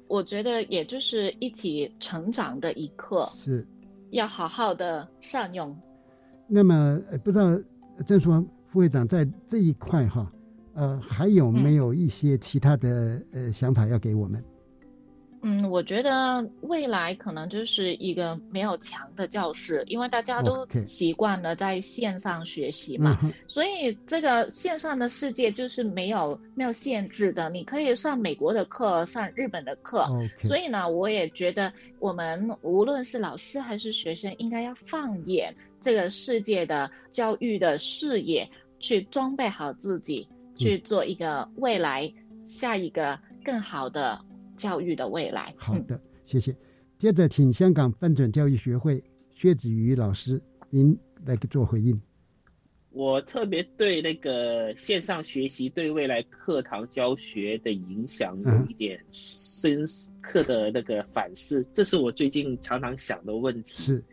[0.07, 3.31] 我觉得也就是一起成长的一刻。
[3.43, 3.65] 是。
[4.11, 5.77] 要好好的善用。
[6.47, 7.59] 那么，不知道
[8.05, 8.31] 郑淑
[8.67, 10.31] 副会长在这一块哈，
[10.73, 14.43] 呃，还有没有一些其他的呃想法要给我们？
[15.47, 30.05] 嗯，我觉得未来可能就是一个没有墙的教室，因为大家都习惯了在线上学习嘛，所以这个线上的世界就是没有没有限制的，你可以上美国的课，上日本的课。
[30.43, 38.45] 所以呢，我也觉得我们无论是老师还是学生，应该要放眼这个世界的教育的视野，
[38.79, 42.11] 去装备好自己，去做一个未来
[42.43, 44.19] 下一个更好的。
[44.57, 45.53] 教育的未来。
[45.55, 46.53] 好的，谢谢。
[46.97, 51.97] 接着，请香港翻转教育学会薛子瑜老师，您来做回应。
[52.89, 59.85] 我特别对那个线上学习对未来课堂教学的影响有一点深
[60.19, 63.75] 刻的那个反思，这是我最近常常想的问题。
[63.75, 64.03] 是，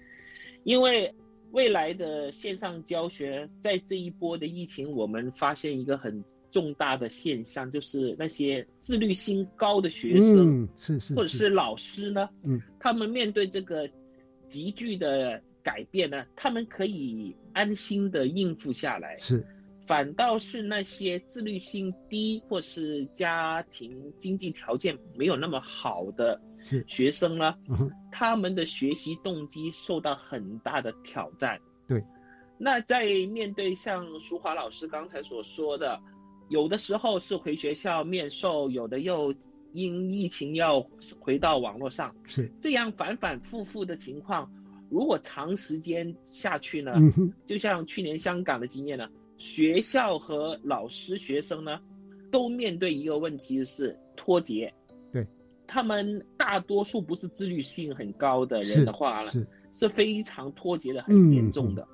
[0.65, 1.11] 因为
[1.53, 6.23] 未来的线上教学，在这一波的疫情，我们发现一个很。
[6.55, 13.91] 重大的现象就是那些自律性高的学生，是是，或者是老师呢，嗯，他们面对这个
[14.47, 19.19] 急剧的改变呢，他们可以安心的应付下来。
[19.19, 19.45] 是，
[19.85, 26.41] 反倒是那些自律性低或是家庭经济条件没有那么好的
[26.87, 27.53] 学生呢，
[28.13, 31.59] 他们的学习动机受到很大的挑战。
[31.89, 32.01] 对，
[32.57, 36.01] 那在面对像淑华老师刚才所说的。
[36.49, 39.35] 有的时候是回学校面授，有的又
[39.73, 40.81] 因疫情要
[41.19, 44.51] 回到网络上，是这样反反复复的情况。
[44.91, 46.95] 如果长时间下去呢，
[47.47, 51.81] 就像去年香港的经验呢，学校和老师、学生呢，
[52.31, 54.73] 都面对一个问题是脱节。
[55.11, 55.27] 对，
[55.67, 61.89] 他们大多数不是自律性很高的人的话呢，是是非常脱节的，很严重的，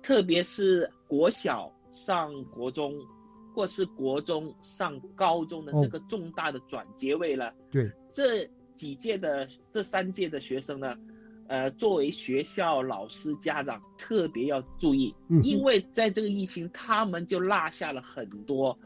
[0.00, 2.94] 特别是国小上国中。
[3.54, 7.52] 或是国中上高中的这个重大的转结位了。
[7.70, 10.96] 对，这几届的这三届的学生呢，
[11.48, 18.78] 呃，作为学校老师、家长特别要注意，因为在这个疫情，他们就落下了很多。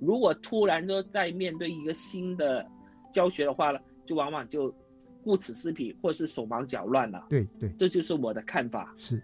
[0.00, 2.66] 如果突然就在面对一个新的
[3.12, 4.74] 教学的话呢，就往往就
[5.22, 7.26] 顾此失彼，或是手忙脚乱了。
[7.28, 8.94] 对对，这就是我的看法。
[8.96, 9.22] 是。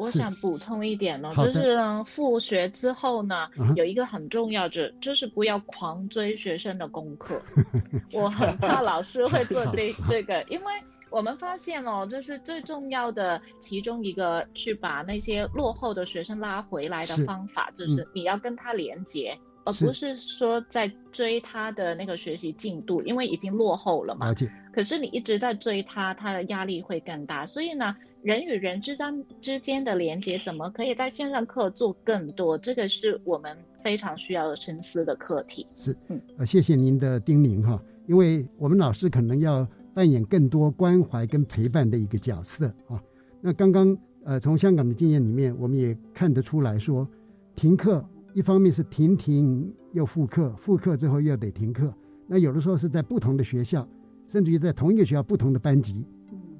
[0.00, 7.40] 我想补充一点呢，就是复学之后呢，有一个很重要的，就是不要狂追学生的功课。
[8.14, 10.72] 我很怕老师会做这这个，因为
[11.10, 24.32] 我们发现哦，就是最重要的其中一个，去把那些落后的学生拉回来的方法，就是你要跟他连接，而不是说在追他的那个学习进度，因为已经落后了嘛。
[24.72, 27.94] 可是你一直在追他，他的压力会更大，所以呢。
[28.22, 32.58] 人与人之间之间的连接，怎么可以在线上课做更多？
[32.58, 35.66] 这个是我们非常需要深思的课题。
[35.76, 43.02] 是，嗯，呃，谢谢您的叮咛哈，因为我们老师可能要扮演更多关怀跟陪伴的一个角色啊。
[43.40, 47.08] 那刚刚呃，从香港的经验里面，我们也看得出来说，
[47.56, 48.04] 停课
[48.34, 51.90] 一方面是停停又复课，复课之后又得停课。
[52.26, 53.88] 那有的时候是在不同的学校，
[54.28, 56.04] 甚至于在同一个学校不同的班级。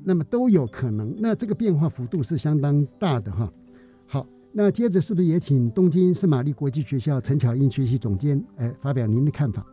[0.05, 3.53] 那么都有可能，那这个变化幅度是相当大的哈。
[4.07, 9.65] 好，那接着是不是也请东京圣玛丽国际学校陈巧英学习总监，哎，发表您的看法？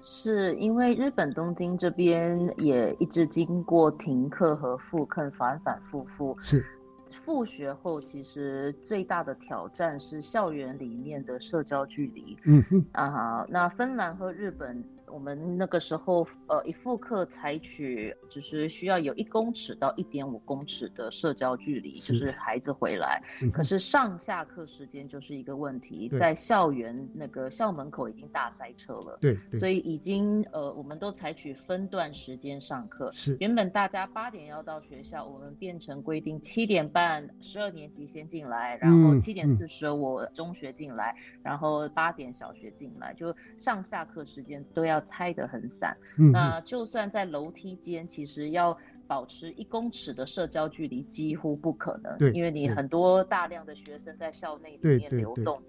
[0.00, 6.36] 是因为日本东京这边也一直经过停课和复课，反反复复。
[6.40, 6.64] 是。
[7.10, 12.36] 复学后，其实最大的挑战是校园里面的社交距离。
[12.44, 12.84] 嗯哼。
[12.92, 14.82] 啊，那芬兰和日本。
[15.12, 23.22] 我们那个时候，呃，一复课采取就是需要有一公尺到一点五公尺的社交距离，就是孩子回来。
[23.52, 29.18] 可是上下课时间就是一个问题，在校园那个校门口已经大塞车了。
[29.20, 33.12] 对，所以已经呃，我们都采取分段时间上课。
[33.12, 45.01] 是，原本大家八点要到学校，我们变成规定七点半十二年级先进来，然后七点四十我中学进来，然后八点小学进来，就上下课时间都要。
[45.06, 45.96] 拆得很散，
[46.32, 48.76] 那就算在楼梯间，其实要
[49.06, 55.60] 保持一公尺的社交距离几乎不可能，对，因为你很多大量的学生在校内里面流动。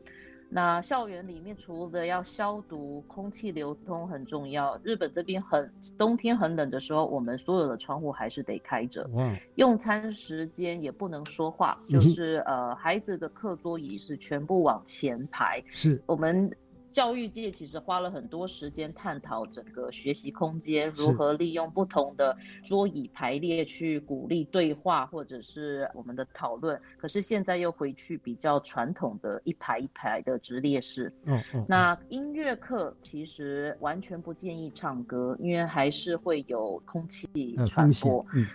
[0.56, 4.80] 那校园里面除了要消毒，空气流通很重要。
[4.84, 5.68] 日本这边很
[5.98, 9.10] 冬天很冷的时候，我们所有的窗户还是得开着。
[9.56, 15.64] 用餐时间也不能说话，就是呃，孩子的课桌椅是全部往前排。
[15.72, 16.48] 是我们。
[16.94, 26.80] 教育界其实花了很多时间探讨整个学习空间如何利用不同的桌椅排列去鼓励对话或者是我们的讨论。
[26.98, 31.12] 可是现在又回去比较传统的一排一排的直列式。
[31.24, 31.66] 嗯嗯。
[31.68, 37.28] 那音乐课其实完全不建议唱歌，因为还是会有空气
[37.66, 38.24] 传播。
[38.36, 38.46] 嗯。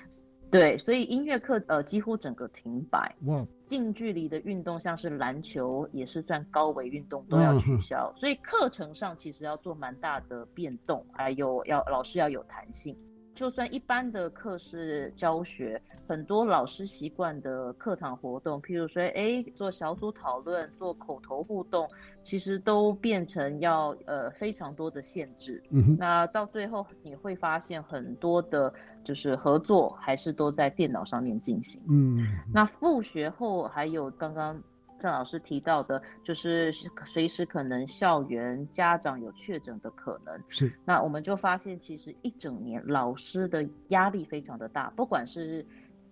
[0.51, 3.15] 对，所以音乐课呃几乎整个停摆。
[3.27, 3.47] 哇！
[3.65, 8.11] 近距离的运动，像是篮球，也是算高危运动，都要取消。
[8.17, 12.97] 所以课程上其实要做蛮大的变动，还有要老师要有弹性。
[13.39, 21.89] 就算一般的课室教学，很多老师习惯的课堂活动，譬如说，哎，做小组讨论、做口头互动，
[22.25, 25.63] 其实都变成要呃非常多的限制。
[25.71, 28.75] 嗯那到最后你会发现，很多的
[29.05, 31.81] 就是合作还是都在电脑上面进行。
[31.89, 32.27] 嗯。
[32.53, 34.61] 那复学后还有刚刚。
[34.99, 36.73] 郑老师提到的，就是
[37.07, 40.73] 随时可能校园家长有确诊的可能，是。
[40.85, 45.65] 那我们就发现，其实一整年老师的压力非常的大，不管是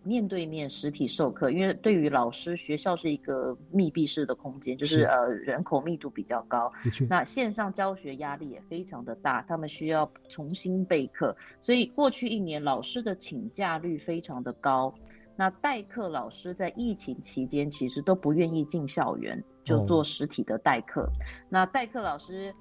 [0.03, 6.73] 面对面实体授课，因为对于老师，学校是一个密闭式的空间，就是呃人口密度比较高。
[7.09, 14.95] 那线上教学压力也非常的大，他们需要重新备课，所以过去一年老师的请假率非常的高。
[15.37, 21.07] 那代课老师在疫情期间其实都不愿意进校园，就做实体的代课。
[21.49, 22.55] 那代课老师，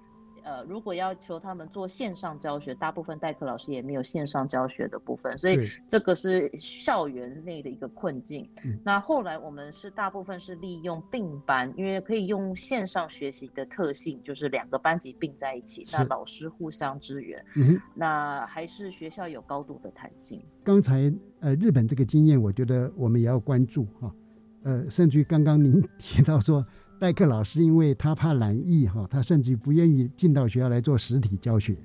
[0.45, 8.47] 呃，如果要求他们做线上教学，大部分代课老师也没有线上教学的部分，所以这个是校园内的一个困境。
[8.83, 17.43] 那后来我们是大部分是利用并班，因为可以用线上学习的特性，就是两个班级并在一起，那老师互相支援。
[17.95, 20.39] 那还是学校有高度的弹性。
[20.63, 24.13] 刚才呃，日本这个经验，我觉得我们也要关注哈。
[24.63, 26.65] 呃，甚至于刚刚您 提到说，
[26.99, 31.75] 代课老师因为他怕染疫哈，他甚至不愿意进到学校来做实体教学。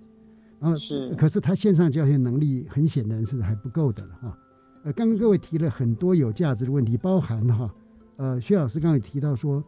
[0.58, 4.38] 然后是，可是他线上教学能力很显然是还不够的了哈。
[4.84, 7.74] 呃，刚刚各位提了很多有价值的问题，包含哈，
[8.18, 9.62] 呃，薛老师刚刚也提到说，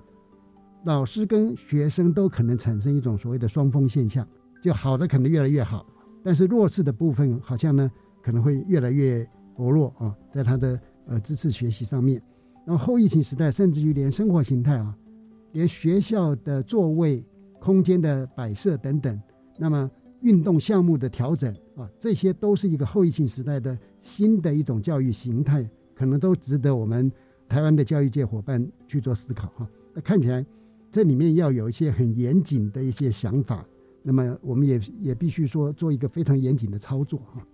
[0.84, 4.26] 老师跟学生都可能产生一种所谓的双峰现象，
[4.62, 5.86] 就好的可能越来越好，
[6.22, 7.90] 但是弱势的部分好像呢。
[8.24, 12.22] 可能会越来越薄弱啊，在他的呃知识学习上面。
[12.64, 14.97] 然后后疫情时代，甚至于连生活形态啊，
[15.53, 17.24] 连学校的座位
[17.61, 19.20] 空间的摆设等等，
[19.59, 19.90] 那么
[20.20, 27.11] 运动项目的调整啊，这些都是一个后疫情时代的新的一种教育形态，可能都值得我们
[27.48, 29.68] 台湾的教育界伙伴去做思考哈。
[29.94, 30.44] 那看起来
[30.90, 33.64] 这里面要有一些很严谨的一些想法，
[34.03, 37.46] 那么我们也也必须说做一个非常严谨的操作哈。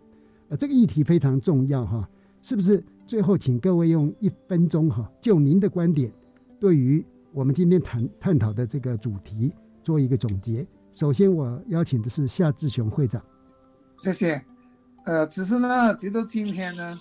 [0.49, 2.09] 呃，这个议题非常重要哈，
[2.43, 2.83] 是不是？
[3.07, 6.13] 最后，请各位用一分钟哈，就您的观点，
[6.61, 7.03] 对于
[7.33, 10.67] 我们今天谈探讨的这个主题做一个总结。
[10.93, 13.23] 首先，我邀请的是夏志雄会长。
[14.01, 14.43] 谢谢。
[15.05, 16.99] 呃，只是呢，直到今天呢，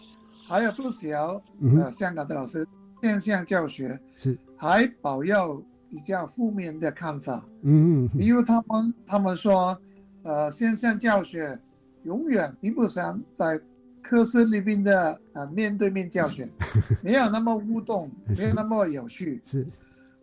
[0.47, 1.41] 还有不少
[1.75, 2.67] 呃香港的老师
[3.01, 7.45] 线上教学是还保有比较负面的看法。
[7.63, 9.77] 嗯，嗯，因为他们他们说，
[10.23, 11.59] 呃，线上教学。
[12.03, 13.59] 永远比不上在
[14.01, 16.47] 课室里面的呃面对面教学，
[17.03, 19.41] 没有那么互动，没有那么有趣。
[19.45, 19.67] 是，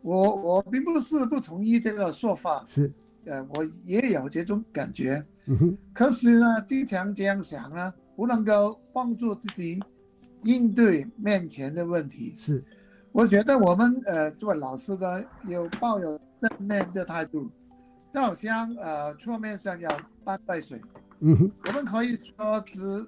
[0.04, 2.62] 我我并不是不同意这个说法。
[2.68, 2.92] 是，
[3.24, 5.24] 呃，我也有这种感觉。
[5.46, 5.78] 嗯哼。
[5.94, 9.82] 可是呢，经常这样想呢，不能够帮助自己
[10.42, 12.34] 应对面前的问题。
[12.36, 12.62] 是，
[13.12, 17.50] 我觉得我们呃作为老师的有抱有正面的态度，
[18.12, 19.90] 就好像呃桌面上要
[20.22, 20.78] 半杯水。
[21.20, 23.06] 嗯哼，我们可以说只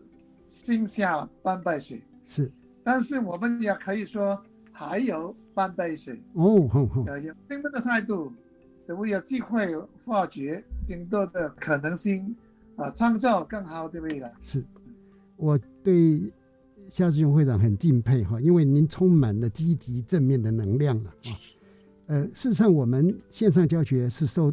[0.48, 2.50] 剩下半杯水，是，
[2.82, 4.42] 但是我们也可以说
[4.72, 6.22] 还有半杯水。
[6.34, 8.30] 哦，好好，呃，有正面的态度，
[8.84, 12.36] 怎么有机会发掘更多的可能性，
[12.76, 14.30] 啊，创造更好的未来。
[14.42, 14.62] 是，
[15.36, 16.30] 我对
[16.90, 21.32] 夏志雄会长很敬佩哈，因为您充满了积极正面的能量了啊。
[22.08, 24.52] 呃，事实上，我们线上教学是受。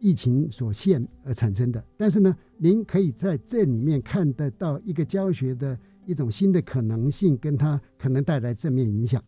[0.00, 5.76] 疫情所限而产生的，但是呢，您可以在这里面看得到一个教学的
[6.06, 9.20] 一种新的可能性，跟它可能带来正面影响。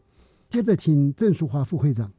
[0.50, 2.12] 接着，请郑淑华副会长。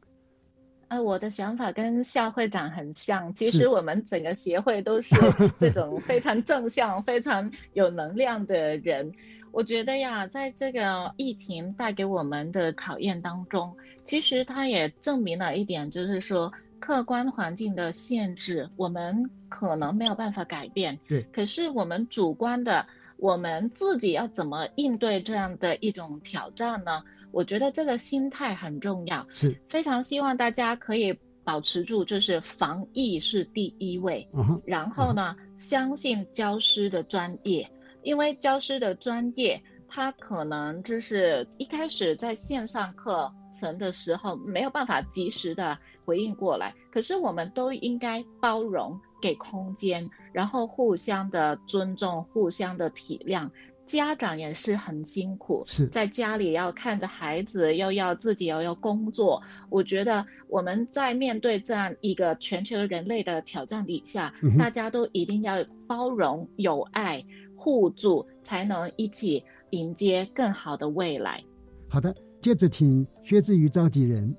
[0.88, 3.32] 呃，我的想法跟夏会长很像。
[3.34, 5.14] 其实我们整个协会都是
[5.60, 9.12] 这种非常正向、非常有能量的人。
[9.52, 13.70] 我觉得呀，在这个疫情带给我们的考验当中，
[14.02, 20.98] 其实它也证明了一点，就是说客观环境的限制，我们可能没有办法改变。
[21.06, 21.22] 对。
[21.32, 22.86] 可是我们主观的，
[23.18, 27.02] 我们自己要怎么应对这样的一种挑战呢？
[27.32, 31.12] 我觉得这个心态很重要，是非常希望大家可以
[31.42, 34.28] 保持住，就是防疫是第一位，
[34.64, 37.68] 然后呢，相信教师的专业，
[38.02, 53.50] 因为教师的专业，他可能就是一开始在线上课程的时候没有办法及时的回应过来，可是我们都应该包容，给空间，然后互相的尊重，互相的体谅。
[53.92, 59.42] 家长也是很辛苦，是在家里要看着孩子，又要自己又要工作。
[59.68, 67.22] 我觉得我们在面对这样一个全球人类的挑战底下，大家都一定要包容、有爱、
[67.54, 71.44] 互助，才能一起迎接更好的未来。
[71.90, 74.34] 好的，接着请薛志宇召集人。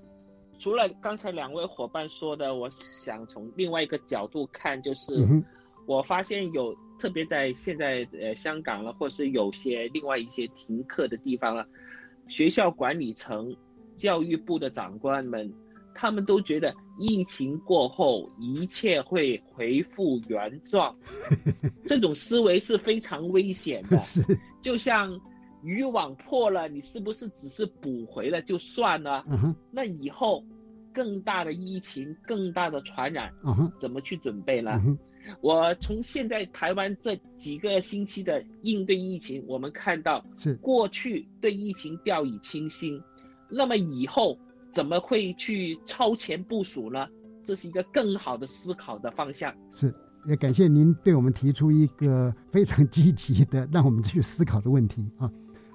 [0.58, 5.14] 除了刚才两位伙伴说的，我想从另外一个角度看，就是
[5.86, 6.76] 我发现有。
[6.98, 11.66] 特别在现在呃香港了，或是有些另外一些停课的地方了，
[12.28, 13.56] 学校管理层、
[13.98, 15.52] 教育部的长官们，
[15.94, 20.96] 他们都觉得疫情过后一切会恢复原状，
[21.86, 23.98] 这种思维是非常危险的。
[24.02, 24.24] 是，
[24.62, 25.20] 就像
[25.64, 29.24] 渔网破了，你是不是只是补回了就算了？
[29.30, 30.44] 嗯那以后
[30.94, 33.32] 更大的疫情、更大的传染，
[33.80, 34.80] 怎么去准备呢？
[35.42, 43.02] 我从现在台湾这几个星期的应对疫情，我们看到是过去对疫情掉以轻心，
[43.50, 44.38] 那么以后
[44.72, 47.08] 怎么会去超前部署呢？
[47.44, 49.54] 这是一个更好的思考的方向。
[49.72, 49.94] 是，
[50.28, 55.30] 也感谢您对我们提出一个非常积极的让我们去思考的问题啊。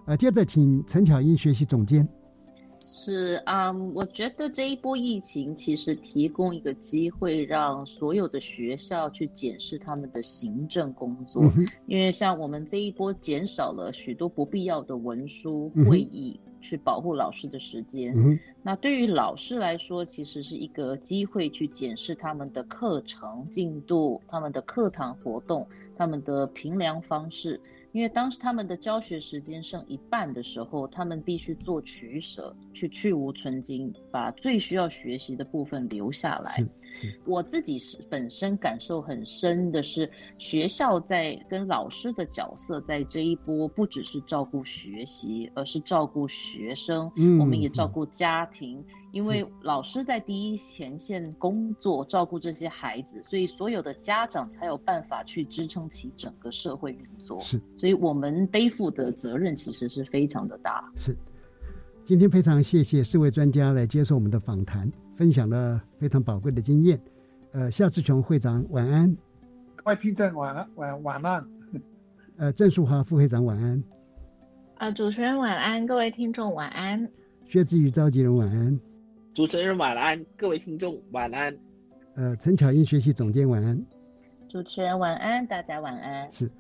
[0.07, 2.09] 呃，接着请陈巧英学习总监。
[2.91, 11.43] 是啊，我觉得这一波疫情其实提供一个机会，让所有的学校去检视他们的行政工作。
[11.87, 18.41] 因为像我们这一波减少了许多不必要的文书会议，去保护老师的时间。
[18.63, 27.61] 那对于老师来说，其实是一个机会去检视他们的课程进度、他们的课堂活动、他们的评量方式。
[27.99, 36.65] 因为当时他们的教学时间剩一半的时候，他们必须做取舍，去去无存精，把最需要学习的部分留下来。
[37.25, 48.81] 我自己是本身感受很深的是，学校在跟老师的角色在这一波不只是照顾学习，而是照顾学生，我们也照顾家庭。
[49.11, 57.41] 因为老师在第一前线工作，照顾这些孩子，所以所有的家长才有办法去支撑起整个社会运作。
[57.41, 60.85] 是，所以我们背负的责任其实是非常的大。
[60.97, 61.17] 是，
[62.05, 67.01] 今天非常谢谢四位专家来接受我们的访谈，分享了非常宝贵的经验。
[67.53, 69.17] 呃，夏志琼会长晚安，
[69.77, 71.49] 各位听众晚安晚晚安。
[72.37, 73.83] 呃，郑淑华副会长晚安。
[74.77, 77.11] 啊，主持人晚安，各位听众晚安。
[77.47, 78.79] 薛志宇召集人晚安。
[79.39, 81.57] 主持人晚安，各位听众晚安。
[82.17, 83.81] 呃，陈巧英学习总监晚安。
[84.49, 86.29] 主持人晚安，大家晚安。
[86.33, 86.51] 是，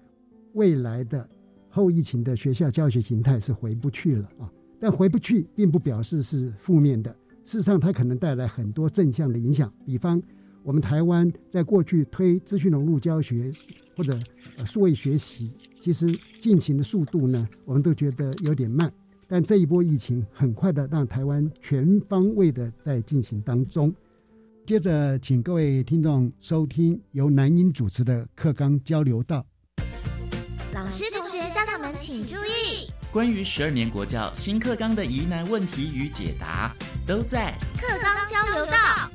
[0.52, 1.28] 未来的
[1.68, 4.48] 后疫情的学校教学形态是回不去了啊，
[4.78, 7.10] 但回不去并不表示是负面的，
[7.44, 9.74] 事实上它可能带来很多正向的影响。
[9.84, 10.22] 比方，
[10.62, 13.50] 我们台湾在过去推资讯融入教学
[13.96, 14.16] 或者
[14.56, 16.06] 呃数位学习，其实
[16.40, 18.88] 进行的速度呢，我们都觉得有点慢。
[19.30, 23.94] 但这一波疫情很快的让台湾全方位的在进行当中。
[24.66, 29.44] 接着，请各位听众收听由南英主持的课纲交流道。
[30.72, 36.74] 老师、同学、家长们请注意，关于十二年国教新课纲的疑难问题与解答，
[37.06, 39.10] 都在课纲交流道。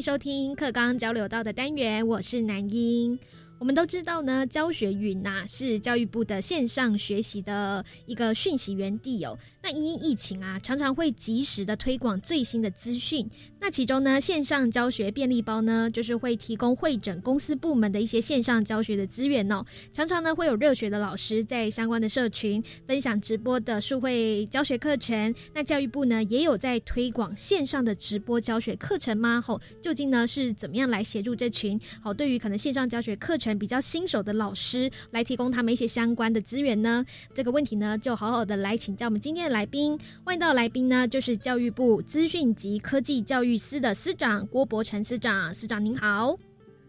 [0.00, 3.18] 收听课刚交流到的单元，我是南英。
[3.60, 9.38] 我们都知道呢，教学云呐是教育部的线上学习的一个讯息源地哦。
[9.62, 13.28] 那因疫情啊，常常会及时的推广最新的资讯。
[13.60, 19.62] 那其中呢，线上教学便利包呢，就是会提供会诊公司部门的一些线上教学的资源哦。
[19.92, 25.34] 常常呢，会有热血的老师在相关的社群分享直播的数会教学课程。
[25.52, 29.38] 那教育部呢，也有在推广线上的直播教学课程吗？
[29.38, 37.04] 吼，究竟呢是怎么样来协助这群好对于可能线上教学课程比较新手的老师来提供他们一些相关的资源呢？
[37.34, 39.98] 这个问题呢，就好好的来请教我们今天的来宾。
[40.24, 45.52] 欢迎到来宾呢，就是教育部资讯及科技教育司的司长郭伯成司长。
[45.54, 46.36] 司长您好，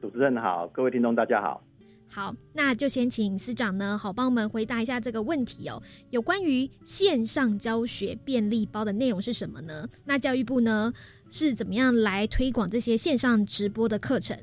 [0.01, 1.63] 主持人好，各位听众大家好。
[2.13, 5.81] 好，那就先请司长呢，好帮我们回答一下这个问题哦。
[6.09, 9.87] 有关于线上教学便利包的内容是什么呢？
[10.03, 10.91] 那教育部呢
[11.29, 14.37] 是怎么样来推广这些线上直播的课程？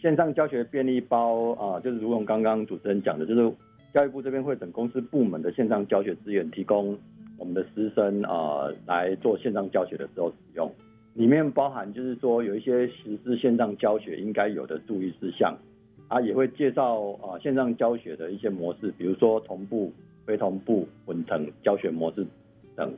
[0.00, 3.52] 线上教学便利包啊，就是如同刚刚主持人讲的，就是
[3.94, 6.96] 教育部这边会等公司部门的线上教学资源，提供
[7.38, 10.70] 我们的师生啊来做线上教学的时候使用。
[11.14, 15.56] 里面包含就是说有一些实施线上教学应该有的注意事项，
[16.08, 19.90] 啊，也会介绍啊线上教学的一些模式，比如说同步、
[20.26, 22.24] 非同步、混成教学模式
[22.76, 22.92] 等。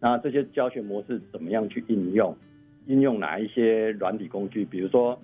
[0.00, 2.34] 那这些教学模式怎么样去应用？
[2.86, 4.64] 应用哪一些软体工具？
[4.64, 5.18] 比如说。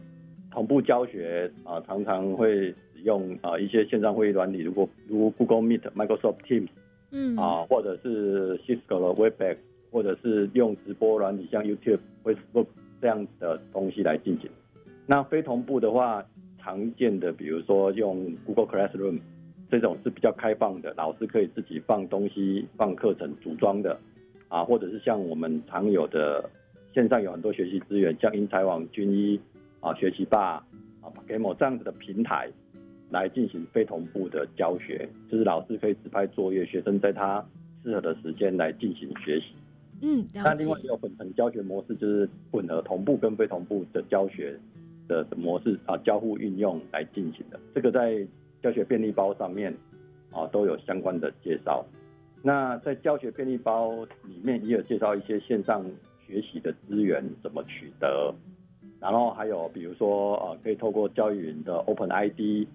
[0.50, 6.68] 同步教学啊，常常会使用啊一些线上会议软体，如果如 Google Meet、Microsoft Teams，
[7.12, 9.56] 嗯啊，或者是 Cisco 的 Webex，
[9.92, 12.66] 或者是用直播软体像 YouTube、Facebook
[13.00, 14.50] 这样的东西来进行。
[15.06, 16.24] 那非同步的话，
[16.58, 19.20] 常见的比如说用 Google Classroom
[19.70, 23.96] 这种是比较开放的，老师可以自己放东西、放课程组装的
[24.48, 26.50] 啊，或者是像我们常有的
[26.92, 29.40] 线上有很多学习资源，像英才网、军医。
[29.80, 30.64] 啊，学习吧，
[31.00, 32.50] 啊，Game 这样子的平台
[33.10, 37.44] 来进行非同步的教学，就是老师可以指派作业，学生在他
[37.82, 39.46] 适合的时间来进行学习。
[40.02, 44.58] 嗯，那另外也有混成教学模式，就是混合同步跟非同步的教学
[45.08, 47.58] 的模式啊，交互运用来进行的。
[47.74, 48.26] 这个在
[48.62, 49.74] 教学便利包上面
[50.30, 51.84] 啊都有相关的介绍。
[52.42, 55.84] 那在教学便利包里面也有介绍一些线上
[56.26, 58.34] 学习的资源怎么取得。
[59.00, 62.66] 然后还有比如说，呃，可以透过教育云的 Open ID，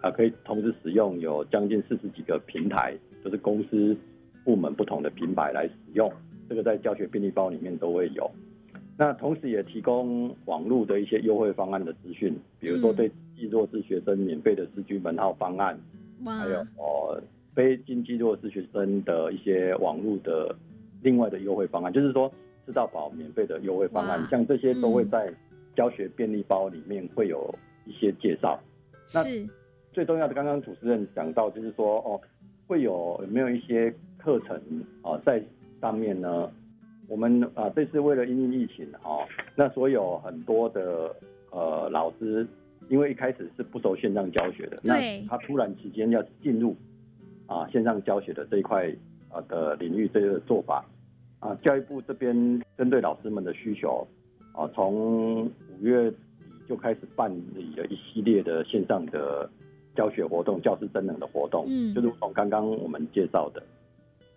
[0.00, 2.92] 啊，可以同时使用有将近四十几个平台，
[3.24, 3.96] 就是公司
[4.44, 6.10] 部门不同的平台来使用。
[6.48, 8.28] 这个在教学便利包里面都会有。
[8.98, 15.78] 那同时也提供网络的一些优惠方案的资讯，比如说对经济弱势学生免费的四 G 门号方案，
[16.24, 17.22] 还有呃
[17.54, 20.52] 非经济弱势学生的一些网络的
[21.00, 22.28] 另外的优惠方案，就是说
[22.66, 25.32] 吃到饱免费的优惠方案，像这些都会在。
[25.76, 27.52] 教学便利包里面会有
[27.86, 28.60] 一些介绍，
[29.14, 29.22] 那
[29.92, 32.20] 最重要的，刚刚主持人讲到，就是说哦，
[32.66, 34.56] 会有有没有一些课程
[35.02, 35.42] 啊在
[35.80, 36.50] 上面呢？
[37.08, 41.14] 我们啊这次为了因应疫情哦，那所有很多的
[41.50, 42.46] 呃老师，
[42.88, 46.76] 因为一开始是不收线上教学的，那他突然之间要进入
[47.46, 48.88] 啊线上教学的这一块
[49.28, 50.84] 啊的领域，这个做法
[51.40, 54.06] 啊，教育部这边针对老师们的需求。
[54.52, 56.16] 啊，从五月底
[56.68, 59.48] 就开始办理了一系列的线上的
[59.96, 63.62] 教学活动、教师真人的活动，嗯，就是从刚刚我们介绍的，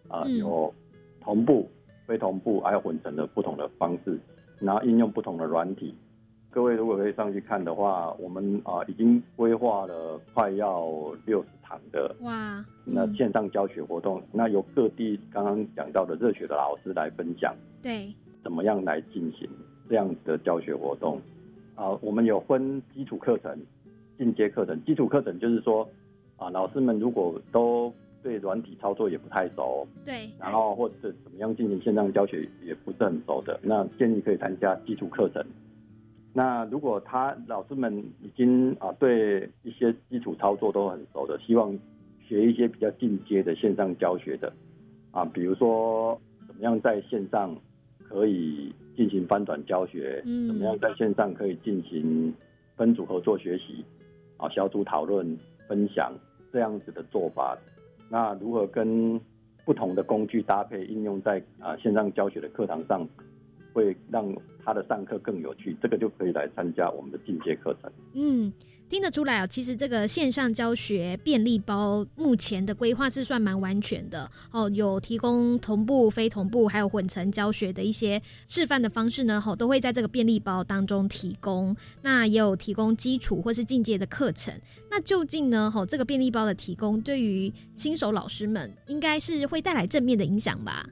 [0.07, 0.73] 啊，有
[1.21, 1.69] 同步、
[2.05, 4.17] 非同步，还有混成的不同的方式，
[4.59, 5.93] 然后应用不同的软体。
[6.49, 10.87] 各位如果可以上去看的话，我们啊已经规划了快要
[11.25, 19.49] 六十堂的哇，那线上教学活动，那由各地刚刚讲到的热血的老师来分享，对，怎么样来进行？
[19.89, 21.19] 这样的教学活动
[21.75, 23.57] 啊，我们有分基础课程、
[24.17, 24.83] 进阶课程。
[24.85, 25.87] 基础课程就是说
[26.37, 35.43] 啊，老师们如果都对软体操作也不太熟，对，然后或者怎么样进行线上教学也不是很熟的，那建议可以参加基础课程。
[36.31, 41.77] 那如果他老师们已经啊对一些基础操作都很熟的，希望
[42.25, 44.53] 学一些比较进阶的线上教学的
[45.11, 47.55] 啊，比如说怎么样在线上
[48.07, 48.73] 可以。
[48.95, 52.33] 进行翻转教学，怎么样在线上可以进行
[52.75, 53.83] 分组合作学习，
[54.37, 55.37] 啊，小组讨论
[55.67, 56.13] 分享
[56.51, 57.57] 这样子的做法，
[58.09, 59.19] 那如何跟
[59.65, 63.07] 不同的工具搭配应用在啊线上教学的课堂上，
[63.73, 67.91] 会让他的上课更有趣，这个就可以来参加我们的进阶课程。
[68.13, 68.53] 嗯。
[68.89, 81.75] 听得出来哦，其实这个线上教学便利包目前的规划是算蛮完全的哦，有提供同步、非同步，还有混成教学的一些示范的方式呢，哦都会在这个便利包当中提供。
[82.03, 84.53] 那也有提供基础或是进阶的课程。
[84.91, 90.85] 那究竟呢，哦这个便利包的提供对于新手老师们应该是会带来正面的影响吧？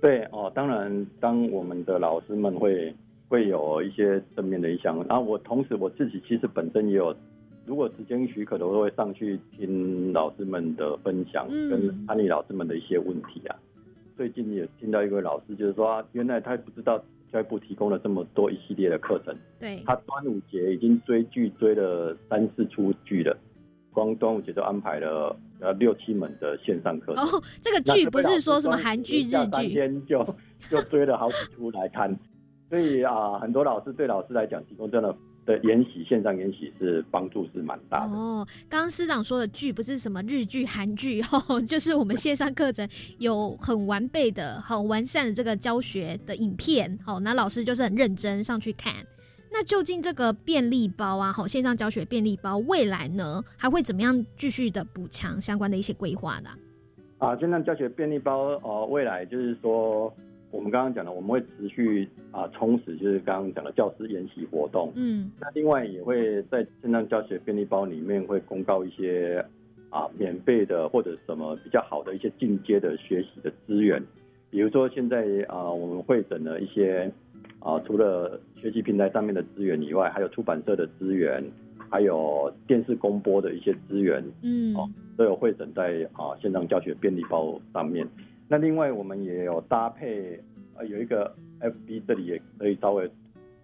[0.00, 2.94] 对哦，当然，当我们的老师们会。
[3.30, 7.14] 会有一些正面的影响，然后我同时我自己其实本身也有，
[7.66, 13.54] 如果时间许可的，我会上去听老师们的分享，跟安利老师们的一些问题啊。
[14.16, 16.98] 最近也听到一位老师就是说，原来他不知道
[17.30, 23.36] 教育部提供了这么多一系列的课程，对，他端午节已经追剧追了三四出剧了，
[23.92, 27.24] 光端午节就安排了呃六七门的线上课程。
[27.24, 29.30] 哦，这个剧不是说什么韩剧、日
[29.60, 30.24] 剧，天就
[30.70, 32.14] 就追了好几出来看。
[32.70, 35.14] 所以啊，很多老师对老师来讲，提供真的
[35.46, 38.12] 的研习线上研习是帮助是蛮大的。
[38.12, 42.86] 哦，刚刚师长说的剧不是什么日剧、韩剧， 哦，就是我们线上课程
[43.18, 46.98] 有很完备的、很完善的这个教学的影片。
[47.02, 48.92] 好，那老师就是很认真上去看。
[49.50, 56.50] 那究竟这个便利包啊，好，线上教学便利包未来呢，还会怎么样继续的补强相关的一些规划呢？
[57.18, 60.12] 啊，线上教学便利包呃，未来就是说。
[60.50, 64.90] 我们刚刚讲的，我们会持续啊充实，就是刚刚讲的教师研习活动。
[64.96, 69.44] 嗯，那另外也会在线上教学便利包里面会公告一些
[69.90, 74.02] 啊免费的或者什么比较好的一些进阶的学习的资源，
[74.48, 77.12] 比如说现在啊我们会整了一些
[77.58, 81.42] 啊除了学习平台上面的资源以外，还有出版社的资源，
[81.88, 88.06] 还有电视公播的一些资源，嗯，哦都有会整在啊线上教学便利包上面。
[88.48, 90.40] 那另外我们也有搭配，
[90.76, 93.10] 呃，有一个 FB 这里也可以稍微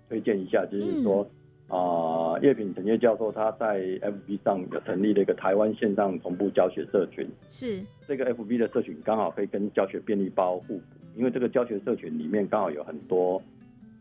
[0.09, 1.27] 推荐一下，就是说，
[1.69, 7.83] 啊，叶品陈叶教授他在 FB 上有成立了一个台湾线上同步教学社群，是。
[8.07, 10.83] 这个 FB 的社群刚好可以跟教学便利包互补，
[11.17, 13.41] 因为这个教学社群里面刚好有很多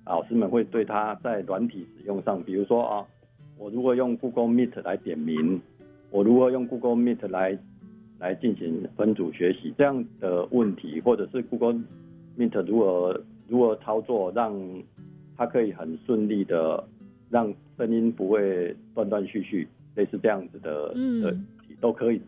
[0.06, 3.06] 老师们会对他在软体使用上，比如说啊，
[3.58, 5.62] 我如果用 Google Meet 来点名，
[6.10, 7.58] 我如何用 Google Meet 来。
[8.20, 11.82] 来进行分组学习这样的问题，或者是 Google
[12.38, 14.58] Meet 如何如何操作，让
[15.36, 16.82] 它可以很顺利的
[17.30, 21.36] 让声音不会断断续续，类似这样子的的
[21.82, 22.22] 都可以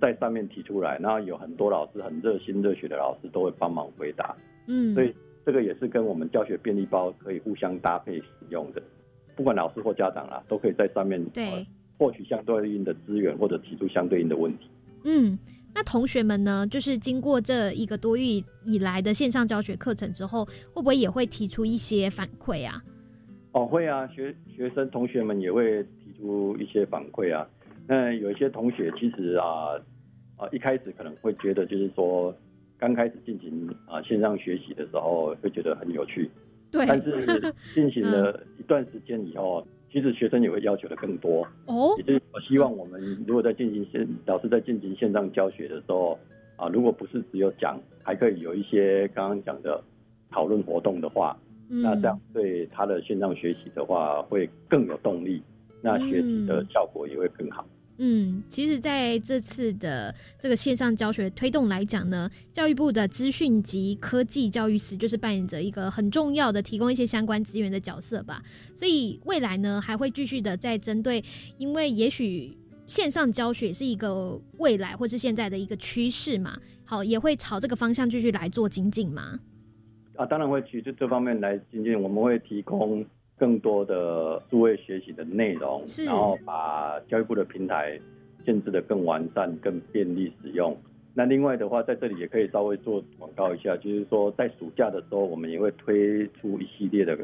[0.00, 0.98] 在上面提出来。
[0.98, 4.34] 然后有很多老师很热心热血的老师都会帮忙回答。
[4.66, 5.14] 嗯，所以
[5.44, 8.82] 这个也是跟我们教学便利包可以互相搭配使用的，
[9.34, 11.66] 不管老师或家长啊，都可以在上面对
[11.98, 14.68] 获取相对应的资源或者提出相对应的问题。
[15.04, 15.38] 嗯，
[15.74, 16.66] 那同学们呢？
[16.68, 18.24] 就是经过这一个多月
[18.64, 22.82] 以来的线上教学课程之后，会不会也会提出一些反馈啊？
[23.52, 27.46] 哦，会啊，学学生同学们也会提出一些反馈啊。
[27.86, 29.74] 那有一些同学其实啊
[30.36, 32.34] 啊一开始可能会觉得，就是说
[32.82, 36.28] 刚开始进行啊线上学习的时候，会觉得很有趣。
[36.72, 36.84] 对。
[36.84, 37.10] 但是
[37.72, 39.64] 进行了一段时间以后。
[39.92, 46.18] 其实学生也会要求的更多哦，也就是我希望我们如果在进行线老师在进行线上教学的时候
[46.56, 49.84] 啊，如果不是只有讲，还可以有一些刚刚讲的
[50.30, 55.42] 讨论活动的话，那这样对他的线上学习的话会更有动力，
[55.82, 57.62] 那学习的效果也会更好。
[57.68, 68.42] 嗯，嗯其实在这次的这个线上教学推动来讲呢，教育部的资讯及科技教育司就是扮演着一个很重要的提供一些相关资源的角色吧。
[68.74, 71.22] 所以未来呢，还会继续的在针对，
[71.58, 79.38] 因为也许线上教学是一个未来或是现在的一个趋势嘛，好，也会朝这个方向继续来做精进嘛。
[80.16, 83.04] 啊，当然会去就这方面来精进，我们会提供。
[83.42, 87.98] 更多的数位学习的内容，然后把教育部的平台
[88.46, 90.76] 建制的更完善、更便利使用。
[91.12, 97.18] 那另外的话，在这里也可以稍微做广告一下，就是说在暑假的时候，我们也会推出一系列的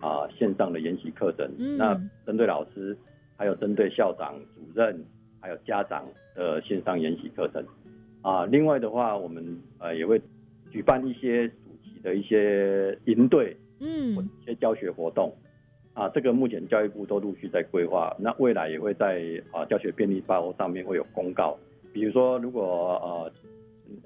[0.00, 1.48] 啊线上的研习课程。
[1.78, 1.94] 那
[2.26, 2.98] 针对老师，
[3.36, 5.04] 还有针对校长、主任，
[5.40, 6.04] 还有家长
[6.34, 7.64] 的线上研习课程。
[8.22, 10.20] 啊，另外的话，我们呃也会
[10.72, 11.54] 举办一些暑
[11.84, 14.10] 期的一些营队，嗯，
[14.42, 15.32] 一些教学活动。
[16.00, 19.20] 啊，这个目前教育部都陆续在规划，那未来也会在
[19.52, 21.58] 啊教学便利包上面会有公告。
[21.92, 22.64] 比如说，如果
[23.04, 23.32] 呃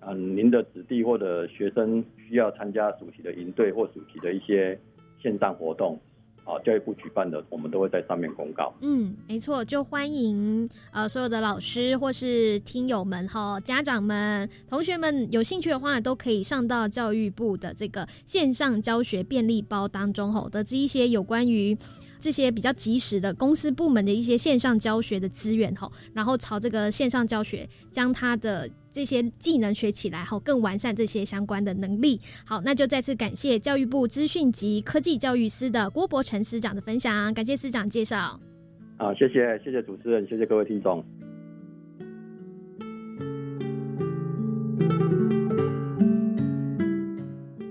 [0.01, 4.76] 嗯您的子弟或者学生需要参加暑期的营队或暑期的一些
[5.22, 5.97] 线上活动，
[6.45, 8.72] 啊，教育部举办的，我们都会在上面公告。
[8.80, 21.76] 嗯，没错，就欢迎呃所有的老师或是听友们哈，家长们、同学们有兴趣的话，都可以上到教育部的这个线上教学便利包当中吼，得知一些有关于
[22.20, 28.68] 这些比较及时的公司部门的一些线上教学的资源吼，然后朝这个线上教学将它的。
[28.95, 32.20] 这些技能学起来后，更完善这些相关的能力。
[32.47, 38.38] 好，那就再次感谢教育部资讯及科技教育司的郭伯成司长的分享，感谢司长介绍。
[38.97, 41.05] 好，谢谢，谢谢主持人，谢谢各位听众。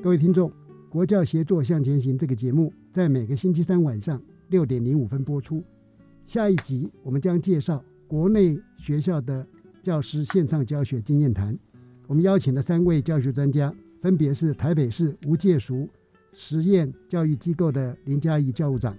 [0.03, 0.51] 各位听众，
[0.89, 5.63] 国教协作向前行这个节目在每个星期三晚上六点零五分播出。
[6.27, 9.47] 下一集我们将介绍国内学校的。
[9.83, 11.59] 教师线上教学经验谈，
[12.07, 13.71] 我们邀请了三位教学专家，
[14.01, 15.87] 分别是台北市无界熟
[16.31, 18.97] 实验教育机构的林嘉怡教务长，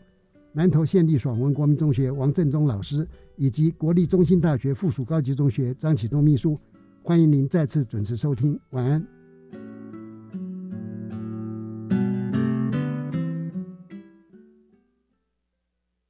[0.52, 6.60] 南投县立爽文国民中学王振中老师，以及国立中心大学附属高级中学张启东秘书。
[7.02, 9.02] 欢迎您再次准时收听，晚安。